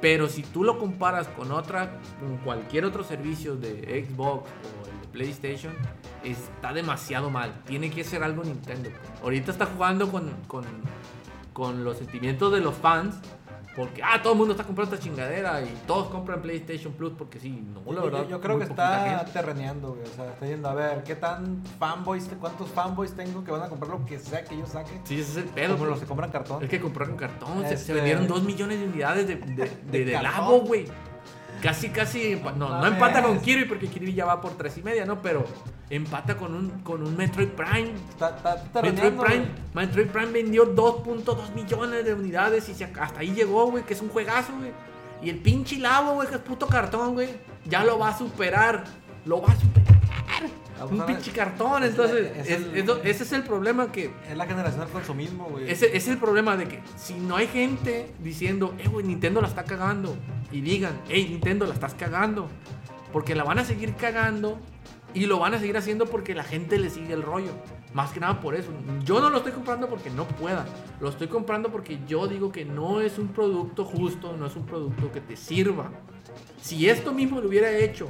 [0.00, 1.98] Pero si tú lo comparas con otra,
[2.44, 5.74] cualquier otro servicio de Xbox o el de PlayStation,
[6.24, 7.62] está demasiado mal.
[7.66, 8.90] Tiene que ser algo Nintendo.
[9.22, 10.64] Ahorita está jugando con, con,
[11.52, 13.16] con los sentimientos de los fans.
[13.76, 17.38] Porque, ah, todo el mundo está comprando esta chingadera y todos compran PlayStation Plus porque
[17.38, 18.22] sí, no, la Yo- verdad.
[18.24, 19.32] yo, yo creo que está gente.
[19.32, 20.02] terreneando, güey.
[20.02, 23.68] O sea, está yendo a ver qué tan fanboys, cuántos fanboys tengo que van a
[23.68, 24.90] comprar lo que sea que yo saque.
[25.04, 25.68] Sí, ese es el pedo.
[25.74, 25.90] como pues.
[25.90, 26.62] los que compran cartón.
[26.64, 27.62] Es que compraron cartón.
[27.62, 30.32] se- Se, Este- vendieron 2 millones de unidades de, de, de, De de cartón.
[30.32, 30.86] Labo, güey.
[31.62, 32.40] Casi, casi.
[32.56, 35.20] No, no empata con Kirby porque Kirby ya va por 3 y media, ¿no?
[35.20, 35.44] Pero
[35.90, 37.92] empata con un, con un Metroid Prime.
[38.10, 39.12] Está, está Metroid.
[39.12, 39.46] Prime.
[39.74, 44.00] Metroid Prime vendió 2.2 millones de unidades y se hasta ahí llegó, güey, que es
[44.00, 44.72] un juegazo, güey.
[45.22, 47.28] Y el pinche Labo, güey, que es puto cartón, güey,
[47.66, 48.84] ya lo va a superar.
[49.26, 49.90] Lo va a superar.
[50.80, 51.82] Vamos Un pinche cartón.
[51.84, 54.80] Es- Entonces, es es- el- es lo- ese es el problema que Es la generación
[54.80, 55.70] del consumismo, güey.
[55.70, 59.40] ese, ese es el problema de que si no hay gente diciendo, eh, güey, Nintendo
[59.40, 60.16] la está cagando.
[60.50, 62.48] Y digan, hey, Nintendo la estás cagando.
[63.12, 64.58] Porque la van a seguir cagando.
[65.12, 67.50] Y lo van a seguir haciendo porque la gente le sigue el rollo.
[67.92, 68.70] Más que nada por eso.
[69.04, 70.64] Yo no lo estoy comprando porque no pueda.
[71.00, 74.64] Lo estoy comprando porque yo digo que no es un producto justo, no es un
[74.64, 75.90] producto que te sirva.
[76.62, 78.08] Si esto mismo lo hubiera hecho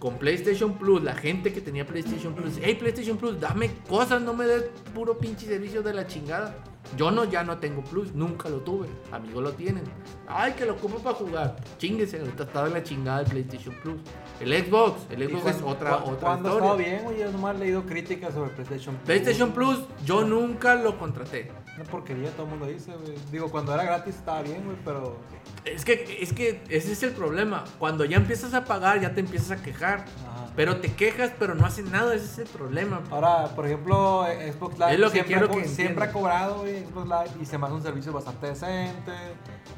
[0.00, 4.32] con PlayStation Plus, la gente que tenía PlayStation Plus, hey PlayStation Plus, dame cosas, no
[4.34, 6.56] me des puro pinche servicio de la chingada.
[6.96, 8.88] Yo no, ya no tengo Plus, nunca lo tuve.
[9.12, 9.84] Amigos lo tienen.
[10.26, 11.56] Ay, que lo compro para jugar.
[11.78, 14.00] Chinguese, ahorita está de la chingada el PlayStation Plus.
[14.40, 16.86] El Xbox, el Xbox cuando- es otra, cu- otra Cuando historia.
[17.02, 19.04] bien, yo nomás he leído críticas sobre PlayStation Plus.
[19.04, 21.52] PlayStation Plus, yo nunca lo contraté.
[21.80, 23.14] Una porquería, todo el mundo dice, güey.
[23.32, 25.16] Digo, cuando era gratis estaba bien, güey, pero.
[25.64, 27.64] Es que, es que ese es el problema.
[27.78, 30.00] Cuando ya empiezas a pagar, ya te empiezas a quejar.
[30.00, 30.48] Ajá.
[30.54, 33.00] Pero te quejas, pero no hacen nada, ese es el problema.
[33.10, 36.84] Ahora, por ejemplo, eh, Xbox Live Es lo que siempre, que siempre ha cobrado, güey,
[36.84, 39.12] Xbox Live, y se me hace un servicio bastante decente.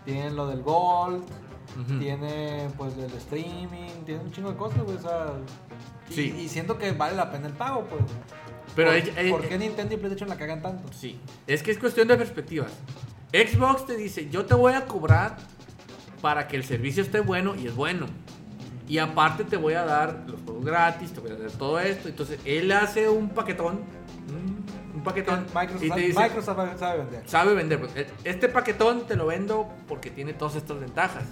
[0.04, 1.22] Tienen lo del Gold,
[1.80, 1.98] Ujú.
[2.00, 5.26] tiene pues el streaming, tiene un chingo de cosas, güey, o sea.
[6.12, 6.36] Y- Sí.
[6.44, 8.02] Y, siento que vale la pena el pago, pues.
[8.76, 10.92] Pero ¿Por, hay- hay- ¿por qué Nintendo y PlayStation la cagan tanto?
[10.92, 12.72] Sí, es que es cuestión de perspectivas.
[13.32, 15.36] Xbox te dice, yo te voy a cobrar
[16.20, 18.06] para que el servicio esté bueno y es bueno.
[18.88, 22.08] Y aparte te voy a dar los juegos gratis, te voy a dar todo esto.
[22.08, 23.76] Entonces él hace un paquetón,
[24.28, 27.22] mm, un paquetón Microsoft, y te dice, Microsoft sabe- sabe vender.
[27.28, 27.80] sabe vender.
[27.80, 31.24] pues, e- Este paquetón te lo vendo porque tiene todas estas ventajas.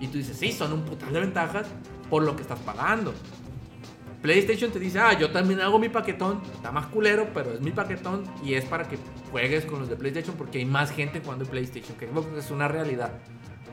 [0.00, 1.66] Y tú dices, sí, son un putal de ventajas
[2.08, 3.12] por lo que estás pagando.
[4.22, 7.70] PlayStation te dice, ah, yo también hago mi paquetón, está más culero, pero es mi
[7.70, 8.98] paquetón y es para que
[9.30, 12.50] juegues con los de PlayStation porque hay más gente jugando en PlayStation que Xbox, es
[12.50, 13.12] una realidad.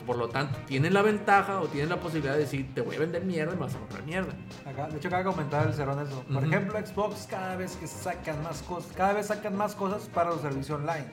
[0.05, 2.99] Por lo tanto, tienen la ventaja o tienen la posibilidad de decir, te voy a
[2.99, 4.33] vender mierda y me vas a comprar mierda.
[4.63, 6.23] Acá- de hecho, acaba de comentar el cerrón eso.
[6.31, 10.29] Por ejemplo, Xbox cada vez que sacan más cosas, cada vez sacan más cosas para
[10.29, 11.05] los servicios online.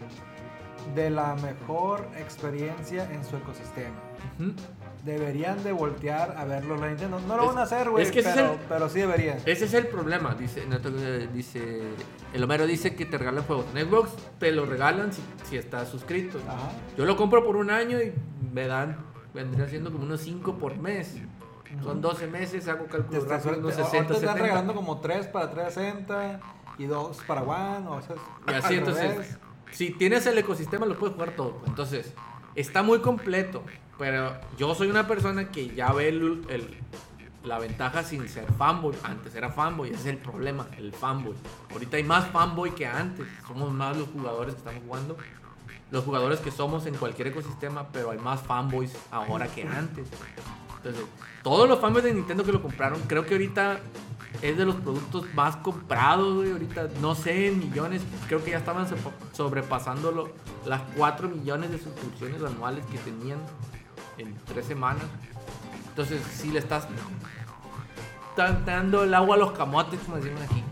[0.95, 3.95] De la mejor experiencia en su ecosistema.
[4.39, 4.53] Ujú.
[5.05, 7.19] Deberían de voltear a verlo la Nintendo.
[7.27, 9.39] No lo Es- van a hacer, güey, es que es pero, el- pero sí deberían.
[9.45, 10.79] Ese es el problema, dice, no
[11.35, 11.83] dice
[12.33, 13.67] el Homero dice que te regalan juegos.
[13.75, 16.39] En Xbox te lo regalan si, si estás suscrito.
[16.49, 16.71] Ajá.
[16.97, 18.13] Yo lo compro por un año y
[18.53, 18.97] me dan,
[19.35, 21.17] vendría siendo como unos 5 por mes.
[21.83, 24.43] Son 12 meses, hago cálculos están, rápidos, unos ahorita 60, te están 70.
[24.43, 26.41] regalando como 3 para 360
[26.79, 27.89] y 2 para One.
[27.89, 28.15] O sea,
[28.47, 29.39] Y así, entonces, revés.
[29.73, 31.61] si tienes el ecosistema, lo puedes jugar todo.
[31.67, 32.13] Entonces,
[32.55, 33.63] está muy completo.
[34.03, 36.77] Pero yo soy una persona que ya ve el-
[37.45, 38.97] la ventaja sin ser fanboy.
[39.05, 41.35] Antes era fanboy, ese es el problema, el fanboy.
[41.71, 43.29] Ahorita hay más fanboy que antes.
[43.47, 45.17] Somos más los jugadores que estamos jugando.
[45.93, 50.09] Los jugadores que somos en cualquier ecosistema, pero hay más fanboys ahora que antes.
[50.79, 51.05] Entonces,
[51.45, 53.79] todos los fanboys de Nintendo que lo compraron, creo que ahorita
[54.41, 56.51] es de los productos más comprados, güey.
[56.51, 58.85] Ahorita, no sé, en millones, creo que ya estaban
[59.33, 60.29] sobrepasando
[60.67, 63.39] las 4 millones de suscripciones anuales que tenían
[64.19, 65.05] en 3 semanas.
[65.89, 66.87] Entonces, si le estás
[68.37, 70.63] tanteando el agua a los camotes, como decimos aquí,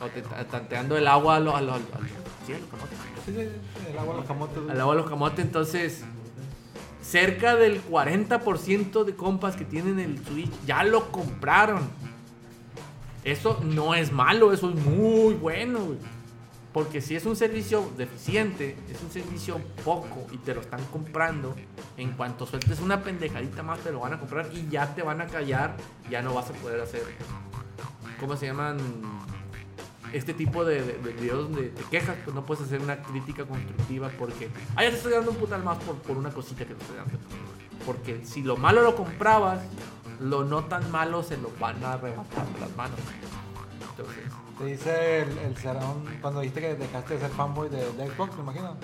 [0.00, 2.10] o te- tanteando el agua a los, a los, a los-
[2.46, 4.58] sí, a los camotes Sí, sí, sí, el agua, los camotes.
[4.70, 6.04] al agua de los camotes, entonces
[7.02, 11.88] cerca del 40% de compas que tienen el Switch ya lo compraron.
[13.24, 15.98] Eso no es malo, eso es muy bueno, güey.
[16.72, 21.56] Porque si es un servicio deficiente, es un servicio poco y te lo están comprando,
[21.96, 25.20] en cuanto sueltes una pendejadita más te lo van a comprar y ya te van
[25.20, 25.76] a callar,
[26.10, 27.02] ya no vas a poder hacer,
[28.20, 28.78] ¿cómo se llaman?
[30.12, 33.44] Este tipo de, de- de videos donde te quejas, pues no puedes hacer una crítica
[33.44, 36.74] constructiva porque, ah, ya te estoy dando un putal más por, por una cosita que
[36.74, 37.18] te estoy dando.
[37.84, 39.60] Porque si lo malo lo comprabas,
[40.20, 42.98] lo no tan malo se lo van a arrebatar las manos.
[43.90, 44.24] Entonces,
[44.58, 45.54] Te dice el, el
[46.20, 48.76] cuando dijiste que dejaste de ser fanboy de, de Xbox, me imagino.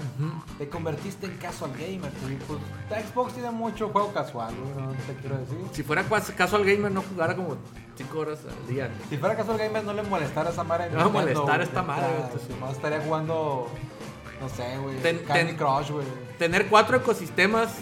[0.57, 2.13] Te convertiste en casual gamer.
[2.47, 5.59] Pues Xbox tiene mucho juego casual, no te quiero decir.
[5.73, 7.57] Si fuera casual gamer no jugara como
[7.97, 8.89] 5 horas al día.
[9.11, 10.91] Si fuera casual gamer no le molestara esa madre.
[10.91, 11.69] No a Nintendo, molestar güey.
[11.69, 13.69] esta madre, O sea, güey, nomás estaría jugando,
[14.41, 16.07] no sé, güey, Ten- Candy ten- Crush, güey.
[16.39, 17.75] Tener cuatro ecosistemas,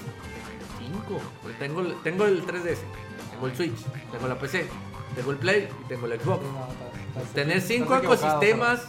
[0.78, 1.20] cinco.
[1.58, 2.78] Tengo, el- tengo el 3DS,
[3.32, 3.76] tengo el Switch,
[4.10, 4.66] tengo la PC,
[5.14, 6.42] tengo el Play y tengo el Xbox.
[6.42, 6.66] No,
[7.34, 8.88] Tener cinco ecosistemas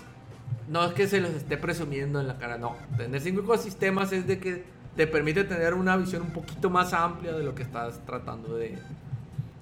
[0.69, 2.75] no es que se los esté presumiendo en la cara, no.
[2.97, 4.63] Tener cinco ecosistemas es de que
[4.95, 8.77] te permite tener una visión un poquito más amplia de lo que estás tratando de,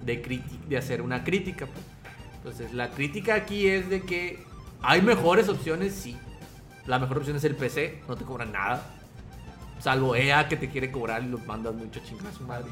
[0.02, 1.66] de, de hacer una crítica.
[1.66, 1.84] pues.
[2.36, 4.44] Entonces, la crítica aquí es de que
[4.82, 6.16] hay mejores opciones, sí.
[6.86, 8.82] La mejor opción es el PC, no te cobran nada.
[9.82, 12.70] Salvo EA que te quiere cobrar y los mandas mucho su Madre.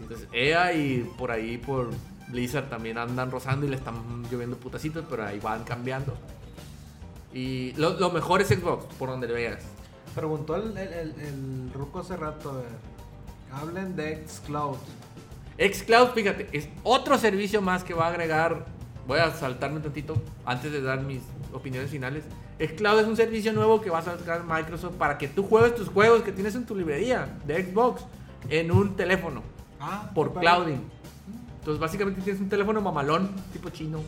[0.00, 1.90] Entonces, EA y por ahí por
[2.28, 6.16] Blizzard también andan rozando y le están lloviendo putacitos, pero ahí van cambiando.
[7.34, 9.62] Y lo, lo mejor es Xbox, por donde le veas.
[10.14, 12.66] Preguntó el, el, el, el ruco hace rato, ver.
[13.52, 14.78] Hablen de Xcloud.
[15.58, 18.64] Xcloud, fíjate, es otro servicio más que va a agregar.
[19.06, 20.14] Voy a saltarme un tantito
[20.46, 21.20] antes de dar mis
[21.52, 22.24] opiniones finales.
[22.60, 25.88] Xcloud es un servicio nuevo que va a sacar Microsoft para que tú juegues tus
[25.88, 28.04] juegos que tienes en tu librería de Xbox
[28.48, 29.42] en un teléfono
[29.80, 30.80] Ah, por clouding.
[31.60, 34.00] Entonces, básicamente tienes un teléfono mamalón, tipo chino,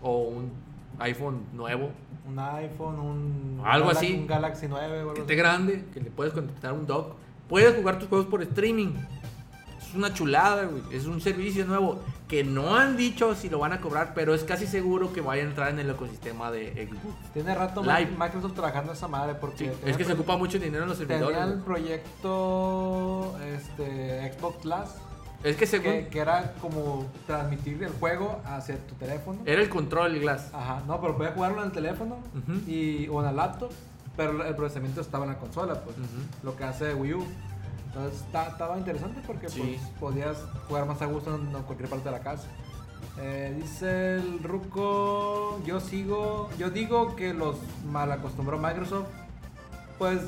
[0.00, 0.50] o un
[1.00, 1.90] iPhone nuevo,
[2.28, 3.60] Un iPhone, un.
[3.64, 4.14] Algo Galaxy- así.
[4.18, 7.14] Un Galaxy 9 o que esté grande, que le puedes conectar un dock.
[7.48, 8.92] Puedes jugar tus juegos por streaming.
[9.88, 10.82] Es una chulada, güey.
[10.92, 14.44] Es un servicio nuevo que no han dicho si lo van a cobrar, pero es
[14.44, 17.32] casi seguro que vaya a entrar en el ecosistema de Xbox.
[17.32, 18.10] Tiene rato Live.
[18.18, 19.70] Microsoft trabajando esa madre porque.
[19.70, 21.38] Sí, es que se ocupa mucho dinero en los servidores.
[21.38, 24.88] Tenía el proyecto este, Xbox Plus.
[25.44, 29.38] Es que según Que, que era como transmitir el juego hacia tu teléfono.
[29.46, 30.48] era el control glass.
[30.52, 32.18] Ajá, no, pero podía jugarlo en el teléfono
[32.66, 33.70] y, o en la laptop,
[34.16, 35.96] pero el procesamiento estaba en la consola, pues,
[36.42, 37.24] lo que hace Wii U.
[37.98, 39.60] Entonces estaba interesante porque Sí.
[39.60, 40.38] pues, podías
[40.68, 42.46] jugar más a gusto en, cualquier parte de la casa.
[43.20, 47.56] Eh, dice el Ruco, yo sigo, yo digo que los
[47.90, 49.08] mal acostumbró Microsoft,
[49.98, 50.20] pues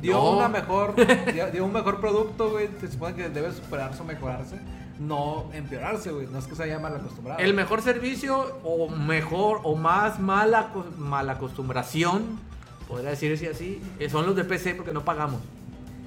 [0.00, 0.36] dio No.
[0.36, 0.94] una mejor,
[1.34, 4.60] dio, dio un mejor producto, güey, se supone que debe superarse o mejorarse,
[5.00, 7.40] no empeorarse, güey, no es que se haya mal acostumbrado.
[7.40, 12.38] El mejor servicio o mejor o más mala, mala acostumbración,
[12.86, 15.40] podría decirse así, eh, son los de PC porque no pagamos.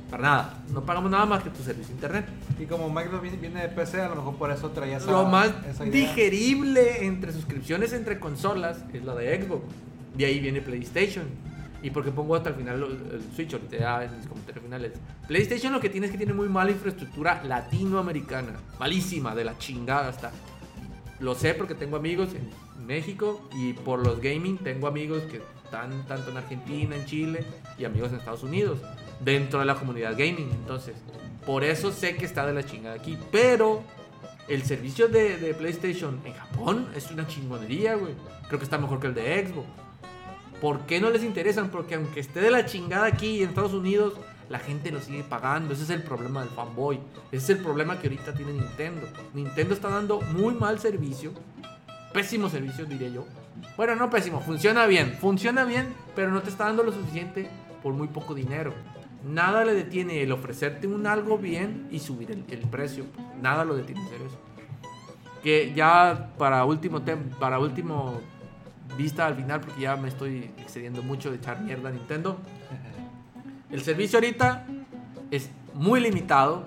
[0.10, 0.64] Para nada.
[0.70, 2.26] No pagamos nada más que tu servicio de internet.
[2.60, 5.52] Y como Microsoft viene, de PC, a lo mejor por eso traía esa, Lo más
[5.70, 6.08] esa idea.
[6.08, 9.64] digerible entre suscripciones entre consolas es la de Xbox.
[10.16, 11.26] De ahí viene PlayStation.
[11.84, 13.54] ¿Y por qué pongo hasta el final el Switch?
[13.54, 14.94] Ahorita ya en mis comentarios finales.
[15.28, 18.54] PlayStation lo que tiene es que tiene muy mala infraestructura latinoamericana.
[18.80, 20.32] Malísima, de la chingada hasta.
[21.20, 26.06] Lo sé porque tengo amigos en México y por los gaming tengo amigos que están
[26.08, 27.44] tanto en Argentina, en Chile
[27.78, 28.80] y amigos en Estados Unidos
[29.20, 30.50] dentro de la comunidad gaming.
[30.52, 30.96] Entonces,
[31.46, 33.18] por eso sé que está de la chingada aquí.
[33.32, 33.84] Pero
[34.48, 38.14] el servicio de, PlayStation en Japón es una chingonería, güey.
[38.48, 39.68] Creo que está mejor que el de Xbox.
[40.62, 41.70] ¿Por qué no les interesan?
[41.70, 44.14] Porque aunque esté de la chingada aquí en Estados Unidos,
[44.50, 45.74] la gente lo sigue pagando.
[45.74, 47.00] Ese es el problema del fanboy.
[47.32, 49.08] Ese es el problema que ahorita tiene Nintendo.
[49.34, 51.34] Nintendo está dando muy mal servicio.
[52.14, 53.26] Pésimo servicio, diría yo.
[53.76, 55.18] Bueno, no pésimo, funciona bien.
[55.20, 57.50] Funciona bien, pero no te está dando lo suficiente
[57.84, 58.74] por muy poco dinero.
[59.26, 63.06] Nada le detiene el ofrecerte un algo bien y subir el, el precio.
[63.42, 64.40] Nada lo detiene hacer eso.
[65.44, 67.02] Que ya para último
[67.40, 68.22] para último
[68.98, 72.38] vista al final, porque ya me estoy excediendo mucho de echar mierda a Nintendo.
[73.70, 74.66] El servicio ahorita
[75.32, 76.66] es muy limitado.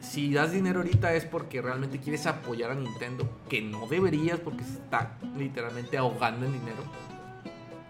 [0.00, 4.64] Si das dinero ahorita es porque realmente quieres apoyar a Nintendo, que no deberías porque
[4.64, 6.82] se está literalmente ahogando en dinero.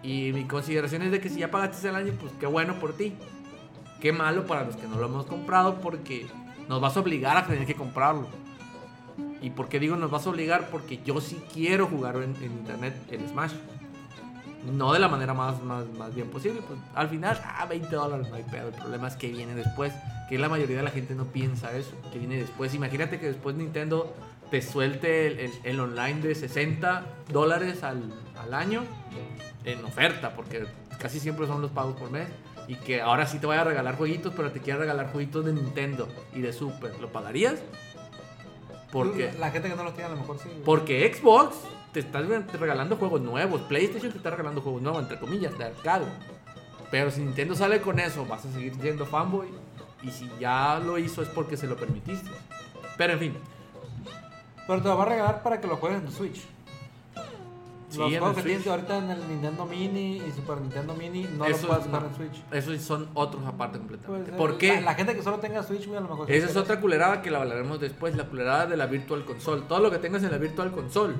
[0.03, 2.95] Y mi consideración es de que si ya pagaste el año, pues qué bueno por
[2.95, 3.15] ti.
[4.03, 6.27] Qué malo para los que no lo hemos comprado porque
[6.67, 8.27] nos vas a obligar a tener que comprarlo.
[9.41, 10.67] ¿Y por qué digo nos vas a obligar?
[10.69, 13.53] Porque yo sí quiero jugar en, en internet el Smash.
[14.73, 16.59] no de la manera más, más, más bien posible.
[16.67, 18.67] Pues al final, ah, 20 dólares no hay pedo.
[18.67, 19.93] El problema es que viene después,
[20.29, 22.73] que la mayoría de la gente no piensa eso, que viene después.
[22.75, 24.13] Imagínate que después Nintendo
[24.51, 28.83] te suelte el, el- el online de 60 dólares al, al año
[29.63, 30.65] en oferta, porque
[30.99, 32.27] casi siempre son los pagos por mes.
[32.67, 35.53] Y que ahora sí te vaya a regalar jueguitos, pero te quiera regalar jueguitos de
[35.53, 36.97] Nintendo y de Super.
[36.99, 37.55] ¿Lo pagarías?
[38.91, 40.49] Porque, La gente que no los tiene a lo mejor sí.
[40.49, 40.61] güey.
[40.63, 41.55] porque Xbox
[41.91, 43.61] te está regalando juegos nuevos.
[43.61, 46.05] PlayStation te está regalando juegos nuevos, entre comillas, de arcade.
[46.91, 49.47] Pero si Nintendo sale con eso, vas a seguir siendo fanboy.
[50.03, 52.29] Y si ya lo hizo es porque se lo permitiste.
[52.97, 53.37] Pero en fin,
[54.67, 56.41] Pero te lo va a regalar para que lo juegues en tu Switch.
[57.93, 61.45] Sí, los juegos que tienes ahorita en el Nintendo Mini y Super Nintendo Mini no
[61.45, 61.91] Eso los puedes no.
[61.99, 62.43] jugar en Switch.
[62.51, 64.31] esos son otros aparte Pues, completamente.
[64.31, 64.73] eh, ¿Por qué?
[64.75, 66.31] La, la gente que solo tenga Switch, güey, a lo mejor.
[66.31, 69.61] Esa es otra culerada que la hablaremos después, la culerada de la Virtual Console.
[69.67, 71.13] Todo lo que tengas en la Virtual Console.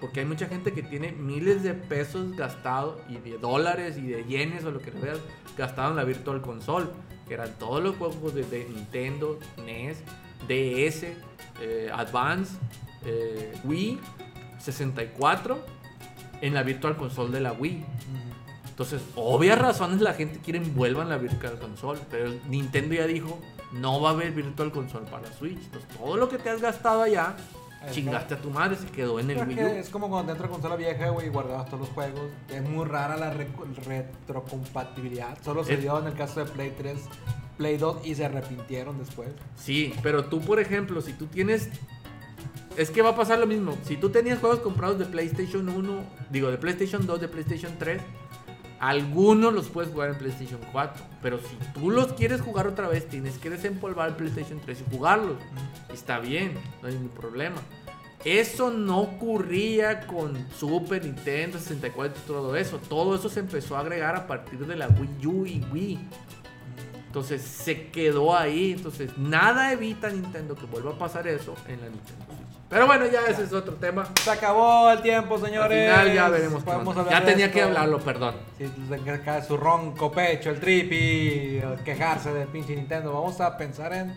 [0.00, 4.24] Porque hay mucha gente que tiene miles de pesos gastados y de dólares y de
[4.24, 5.18] yenes o lo que veas
[5.56, 6.86] gastado en la Virtual Console.
[7.28, 9.98] Que eran todos los juegos de, de Nintendo, NES,
[10.48, 11.06] DS,
[11.60, 12.56] eh, Advance,
[13.04, 14.00] eh, Wii,
[14.58, 15.58] 64
[16.42, 17.84] en la Virtual Console de la Wii.
[18.68, 23.38] Entonces, obvias razones la gente quiere envuelvan la Virtual Console, pero Nintendo ya dijo,
[23.72, 25.58] no va a haber Virtual Console para Switch.
[25.62, 27.36] Entonces, todo lo que te has gastado allá,
[27.82, 29.66] Ahí chingaste a tu madre, se quedó en el Wii U.
[29.66, 32.30] Es como cuando te entra consola vieja, güey, y guardabas todos los juegos.
[32.48, 33.48] Es muy rara la re-
[33.84, 35.36] retrocompatibilidad.
[35.42, 36.98] Solo se Es- dio en el caso de Play 3,
[37.58, 39.28] Play 2 y se arrepintieron después.
[39.56, 41.68] Sí, pero tú, por ejemplo, si tú tienes...
[42.76, 43.76] Es que va a pasar lo mismo.
[43.84, 48.00] Si tú tenías juegos comprados de PlayStation 1, digo, de PlayStation 2, de PlayStation 3,
[48.82, 51.04] algunos los puedes jugar en PlayStation 4.
[51.22, 54.96] Pero si tú los quieres jugar otra vez, tienes que desempolvar el PlayStation 3 y
[54.96, 55.36] jugarlos.
[55.92, 57.56] Está bien, no hay ningún problema.
[58.24, 62.78] Eso no ocurría con Super Nintendo 64 y todo eso.
[62.78, 65.98] Todo eso se empezó a agregar a partir de la Wii U y Wii.
[67.12, 68.72] Entonces se quedó ahí.
[68.72, 72.38] Entonces nada evita a Nintendo que vuelva a pasar eso en la Nintendo Switch.
[72.70, 74.08] Pero bueno, ya ese es otro tema.
[74.24, 75.90] Se acabó el tiempo, Al señores.
[75.92, 76.64] final ya veremos.
[77.10, 78.36] Ya tenía que hablarlo, perdón.
[78.56, 83.12] Si les cae su ronco pecho, el trippy, quejarse del pinche Nintendo.
[83.12, 84.14] Vamos a pensar en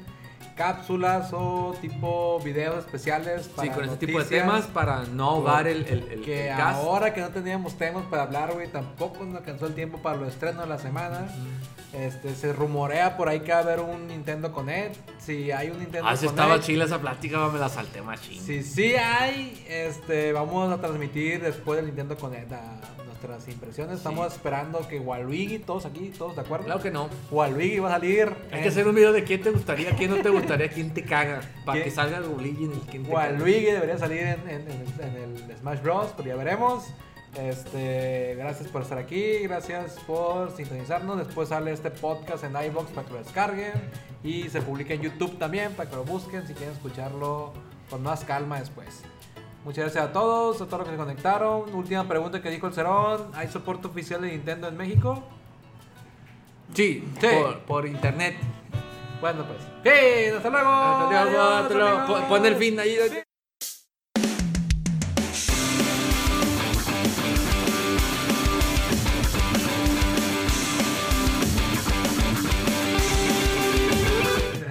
[0.56, 5.68] cápsulas o tipo videos especiales para Sí, con ese tipo de temas para no ahogar
[5.68, 6.78] el, el, el- que el cast.
[6.80, 10.30] ahora que no teníamos temas para hablar, güey, tampoco nos alcanzó el tiempo para los
[10.30, 11.28] estrenos de la semana.
[11.93, 14.97] Este, se rumorea por ahí que va a haber un Nintendo Connect.
[15.20, 16.39] Si hay un Nintendo Ah, si Connect.
[16.41, 18.41] estaba chila esa plática, me la salté machín.
[18.41, 22.80] Si sí hay, este, vamos a transmitir después del Nintendo Connect a
[23.22, 23.97] nuestras impresiones.
[23.97, 26.66] Estamos esperando que Waluigi, todos aquí, todos de acuerdo.
[26.66, 27.09] Claro que no.
[27.32, 28.34] Waluigi va a salir.
[28.51, 30.93] Hay en- que hacer un video de quién te gustaría, quién no te gustaría, quién
[30.93, 31.41] te caga.
[31.66, 31.84] Para ¿Quién?
[31.86, 33.30] que salga Luigi en el quién te caga.
[33.32, 36.11] Waluigi debería salir en, en- en- en el Smash Bros.
[36.18, 36.86] Pero ya veremos.
[37.38, 41.18] Este, gracias por estar aquí, gracias por sintonizarnos.
[41.18, 43.74] Después sale este podcast en iBox para que lo descarguen
[44.24, 47.51] y se publica en YouTube también para que lo busquen si quieren escucharlo
[47.89, 49.03] con más calma después.
[49.66, 51.74] Muchas gracias a todos, a todos los que se conectaron.
[51.74, 55.24] Última pregunta que dijo el Cerón: ¿hay soporte oficial de Nintendo en México?
[56.74, 57.28] Sí, Sí.
[57.41, 58.36] Por, por internet.
[59.20, 59.59] Bueno, pues.
[59.84, 60.30] ¡Sí!
[60.36, 60.70] ¡Hasta luego!
[60.70, 61.97] Hasta luego, Adiós, hasta luego.
[61.97, 62.22] amigos.
[62.30, 62.97] Pon- el fin ahí.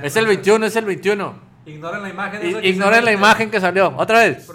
[0.03, 1.35] Es el 21, es el 21.
[1.67, 2.65] Ignoren la imagen.
[2.65, 3.95] Ignoren la imagen que salió.
[3.97, 4.47] Otra vez.